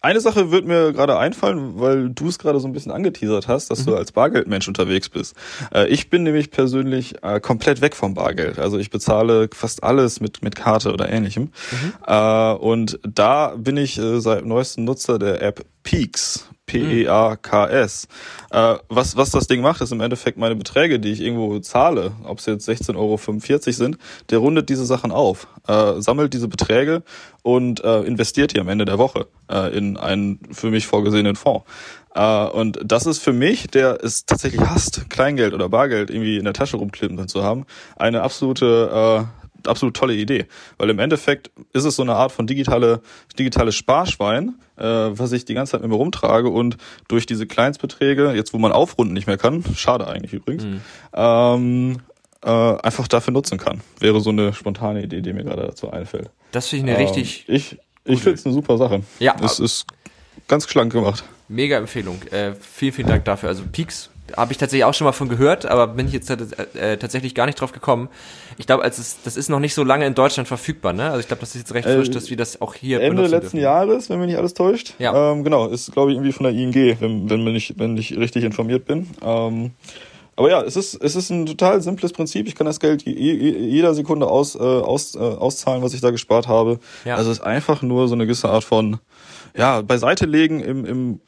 [0.00, 3.70] eine Sache wird mir gerade einfallen, weil du es gerade so ein bisschen angeteasert hast,
[3.70, 3.86] dass mhm.
[3.86, 5.34] du als Bargeldmensch unterwegs bist.
[5.74, 8.58] Äh, ich bin nämlich persönlich äh, komplett weg vom Bargeld.
[8.58, 11.44] Also ich bezahle fast alles mit, mit Karte oder ähnlichem.
[11.44, 11.92] Mhm.
[12.06, 16.48] Äh, und da bin ich seit neuestem Nutzer der App Peaks.
[16.66, 18.08] P-E-A-K-S.
[18.50, 22.12] Äh, was, was das Ding macht, ist im Endeffekt meine Beträge, die ich irgendwo zahle,
[22.24, 23.98] ob es jetzt 16,45 Euro sind,
[24.30, 27.02] der rundet diese Sachen auf, äh, sammelt diese Beträge
[27.42, 31.64] und äh, investiert die am Ende der Woche äh, in einen für mich vorgesehenen Fonds.
[32.18, 36.44] Uh, und das ist für mich, der es tatsächlich hasst, Kleingeld oder Bargeld irgendwie in
[36.44, 40.46] der Tasche rumklippen zu haben, eine absolute uh, absolut tolle Idee,
[40.78, 43.00] weil im Endeffekt ist es so eine Art von digitale
[43.38, 46.76] digitales Sparschwein, äh, was ich die ganze Zeit mit mir rumtrage und
[47.08, 50.80] durch diese Kleinstbeträge, jetzt wo man aufrunden nicht mehr kann, schade eigentlich übrigens, mhm.
[51.14, 51.96] ähm,
[52.42, 53.80] äh, einfach dafür nutzen kann.
[53.98, 56.30] Wäre so eine spontane Idee, die mir gerade dazu einfällt.
[56.52, 57.44] Das finde ich eine ähm, richtig.
[57.48, 59.02] Ich ich finde es eine super Sache.
[59.18, 59.86] Ja, es ist
[60.48, 61.24] ganz schlank gemacht.
[61.48, 62.22] Mega Empfehlung.
[62.30, 63.48] Äh, vielen vielen Dank dafür.
[63.48, 66.96] Also Peaks habe ich tatsächlich auch schon mal von gehört, aber bin ich jetzt äh,
[66.96, 68.08] tatsächlich gar nicht drauf gekommen.
[68.58, 68.96] Ich glaube, das
[69.36, 71.04] ist noch nicht so lange in Deutschland verfügbar, ne?
[71.04, 73.22] Also ich glaube, das ist jetzt recht frisch, äh, dass wir das auch hier Ende
[73.22, 73.60] letzten dürfen.
[73.60, 74.94] Jahres, wenn mich nicht alles täuscht.
[74.98, 75.32] Ja.
[75.32, 78.44] Ähm, genau, ist glaube ich irgendwie von der ING, wenn, wenn, ich, wenn ich richtig
[78.44, 79.08] informiert bin.
[79.22, 79.72] Ähm,
[80.36, 82.46] aber ja, es ist, es ist ein total simples Prinzip.
[82.46, 86.46] Ich kann das Geld jeder Sekunde aus, äh, aus, äh, auszahlen, was ich da gespart
[86.46, 86.78] habe.
[87.06, 87.16] Ja.
[87.16, 88.98] Also es ist einfach nur so eine gewisse Art von
[89.56, 91.20] ja, beiseite legen im, im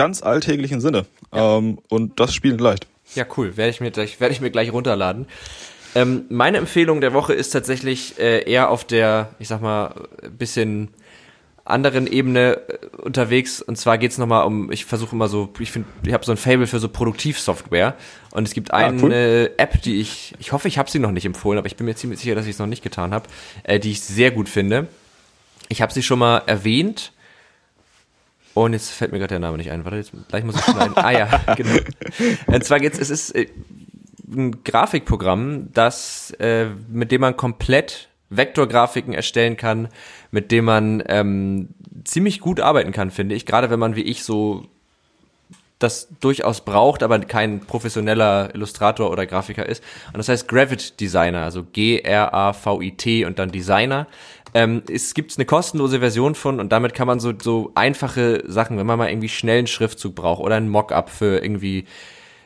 [0.00, 1.04] ganz alltäglichen Sinne.
[1.34, 1.58] Ja.
[1.58, 2.86] Ähm, und das spielt leicht.
[3.14, 3.56] Ja, cool.
[3.58, 5.26] Werde ich mir gleich, werde ich mir gleich runterladen.
[5.94, 9.94] Ähm, meine Empfehlung der Woche ist tatsächlich äh, eher auf der, ich sag mal,
[10.38, 10.88] bisschen
[11.64, 13.60] anderen Ebene äh, unterwegs.
[13.60, 16.38] Und zwar geht's nochmal um, ich versuche immer so, ich finde, ich habe so ein
[16.38, 17.94] Fable für so Produktivsoftware.
[18.30, 19.50] Und es gibt eine ah, cool.
[19.58, 21.94] App, die ich, ich hoffe, ich habe sie noch nicht empfohlen, aber ich bin mir
[21.94, 23.28] ziemlich sicher, dass ich es noch nicht getan habe,
[23.64, 24.86] äh, die ich sehr gut finde.
[25.68, 27.12] Ich habe sie schon mal erwähnt
[28.54, 29.84] und jetzt fällt mir gerade der Name nicht ein.
[29.84, 30.96] Warte, jetzt, gleich muss ich schneiden.
[30.96, 31.26] ah ja,
[31.56, 31.78] genau.
[32.46, 33.46] Und zwar geht's, es ist äh,
[34.32, 39.88] ein Grafikprogramm, das, äh, mit dem man komplett Vektorgrafiken erstellen kann,
[40.30, 41.68] mit dem man ähm,
[42.04, 43.46] ziemlich gut arbeiten kann, finde ich.
[43.46, 44.66] Gerade wenn man wie ich so
[45.80, 49.82] das durchaus braucht, aber kein professioneller Illustrator oder Grafiker ist.
[50.08, 54.06] Und das heißt Gravit Designer, also G-R-A-V-I-T und dann Designer.
[54.54, 58.78] Ähm, es gibt eine kostenlose Version von und damit kann man so, so einfache Sachen,
[58.78, 61.86] wenn man mal irgendwie schnell einen Schriftzug braucht oder ein Mockup für irgendwie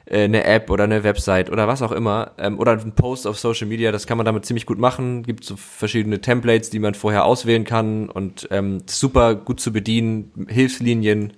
[0.07, 3.39] äh, eine App oder eine Website oder was auch immer ähm, oder ein Post auf
[3.39, 5.23] Social Media, das kann man damit ziemlich gut machen.
[5.23, 10.47] Gibt so verschiedene Templates, die man vorher auswählen kann und ähm, super gut zu bedienen.
[10.49, 11.33] Hilfslinien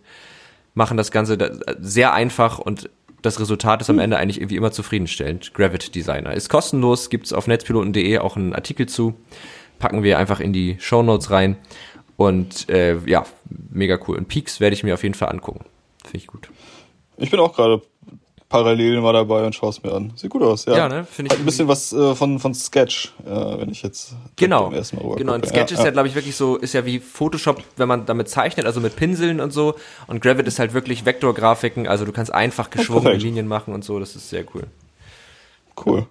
[0.74, 2.90] machen das Ganze sehr einfach und
[3.22, 5.54] das Resultat ist am Ende eigentlich irgendwie immer zufriedenstellend.
[5.54, 9.14] Gravit Designer ist kostenlos, gibt's auf netzpiloten.de auch einen Artikel zu.
[9.78, 11.56] Packen wir einfach in die Show Notes rein.
[12.16, 13.24] Und äh, ja,
[13.70, 14.16] mega cool.
[14.16, 15.64] Und Peaks werde ich mir auf jeden Fall angucken.
[16.02, 16.48] Finde ich gut.
[17.18, 17.82] Ich bin auch gerade
[18.48, 20.12] parallel mal dabei und schaue es mir an.
[20.16, 20.76] Sieht gut aus, ja.
[20.76, 21.04] Ja, ne?
[21.04, 21.32] Finde ich.
[21.32, 24.70] Hat ein bisschen was äh, von, von Sketch, äh, wenn ich jetzt genau.
[24.70, 26.86] ersten Mal Genau, und Sketch ja, ist ja, ja glaube ich, wirklich so, ist ja
[26.86, 29.74] wie Photoshop, wenn man damit zeichnet, also mit Pinseln und so.
[30.06, 33.84] Und Gravit ist halt wirklich Vektorgrafiken, also du kannst einfach geschwungene oh, Linien machen und
[33.84, 34.64] so, das ist sehr cool.
[35.84, 36.06] Cool.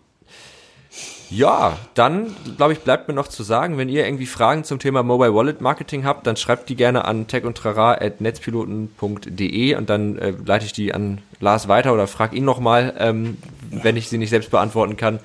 [1.29, 5.03] Ja, dann glaube ich, bleibt mir noch zu sagen, wenn ihr irgendwie Fragen zum Thema
[5.03, 10.73] Mobile Wallet Marketing habt, dann schreibt die gerne an techundtrara.netzpiloten.de und dann äh, leite ich
[10.73, 13.37] die an Lars weiter oder frage ihn nochmal, ähm,
[13.71, 15.19] wenn ich sie nicht selbst beantworten kann.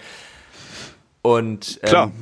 [1.23, 2.13] Und ähm, klar,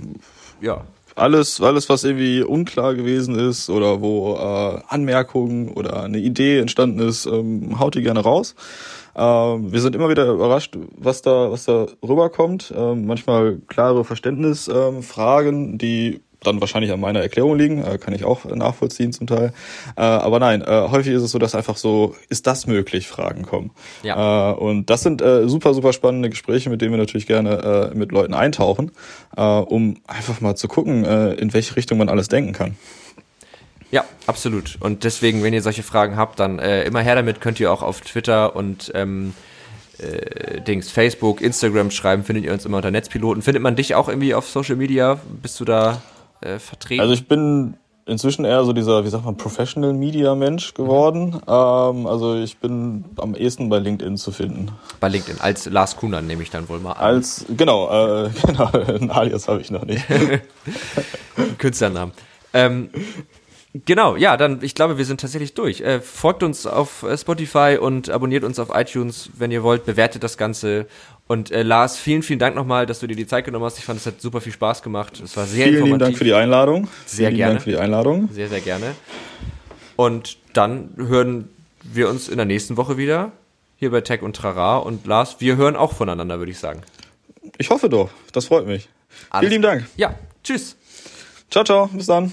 [0.61, 0.85] ja.
[1.19, 7.01] Alles, alles, was irgendwie unklar gewesen ist oder wo äh, Anmerkungen oder eine Idee entstanden
[7.01, 8.55] ist, ähm, haut die gerne raus.
[9.17, 12.73] Ähm, wir sind immer wieder überrascht, was da, was da rüberkommt.
[12.77, 18.45] Ähm, manchmal klare Verständnisfragen, die dann wahrscheinlich an meiner Erklärung liegen, äh, kann ich auch
[18.45, 19.53] nachvollziehen zum Teil.
[19.97, 23.43] Äh, aber nein, äh, häufig ist es so, dass einfach so, ist das möglich, Fragen
[23.43, 23.71] kommen.
[24.03, 24.53] Ja.
[24.53, 27.97] Äh, und das sind äh, super, super spannende Gespräche, mit denen wir natürlich gerne äh,
[27.97, 28.93] mit Leuten eintauchen,
[29.37, 32.77] um einfach mal zu gucken, in welche Richtung man alles denken kann.
[33.91, 34.77] Ja, absolut.
[34.81, 38.01] Und deswegen, wenn ihr solche Fragen habt, dann immer her damit, könnt ihr auch auf
[38.01, 39.35] Twitter und ähm,
[39.99, 43.43] äh, Dings, Facebook, Instagram schreiben, findet ihr uns immer unter Netzpiloten.
[43.43, 45.21] Findet man dich auch irgendwie auf Social Media?
[45.43, 46.03] Bist du da
[46.41, 47.01] äh, vertreten?
[47.01, 47.75] Also ich bin
[48.09, 51.27] inzwischen eher so dieser, wie sagt man, Professional Media Mensch geworden.
[51.27, 51.41] Mhm.
[51.47, 54.71] Ähm, also ich bin am ehesten bei LinkedIn zu finden.
[54.99, 57.05] Bei LinkedIn, als Lars Kuhner nehme ich dann wohl mal an.
[57.05, 60.05] Als, genau, äh, genau, ein Alias habe ich noch nicht.
[61.59, 62.13] Künstlernamen.
[62.53, 62.91] Ähm,
[63.85, 65.83] Genau, ja, dann, ich glaube, wir sind tatsächlich durch.
[65.83, 70.23] Äh, folgt uns auf äh, Spotify und abonniert uns auf iTunes, wenn ihr wollt, bewertet
[70.23, 70.87] das Ganze.
[71.29, 73.79] Und äh, Lars, vielen, vielen Dank nochmal, dass du dir die Zeit genommen hast.
[73.79, 75.21] Ich fand, es hat super viel Spaß gemacht.
[75.21, 75.89] Es war sehr vielen informativ.
[75.89, 76.89] Vielen Dank für die Einladung.
[77.05, 77.53] Sehr vielen gerne.
[77.53, 78.29] Dank für die Einladung.
[78.33, 78.95] Sehr, sehr gerne.
[79.97, 81.51] Und dann hören
[81.83, 83.33] wir uns in der nächsten Woche wieder
[83.77, 84.79] hier bei Tech und Trara.
[84.79, 86.81] Und Lars, wir hören auch voneinander, würde ich sagen.
[87.59, 88.11] Ich hoffe doch.
[88.33, 88.89] Das freut mich.
[89.29, 89.41] Alles.
[89.41, 89.87] Vielen lieben Dank.
[89.97, 90.77] Ja, tschüss.
[91.51, 91.89] Ciao, ciao.
[91.89, 92.33] Bis dann.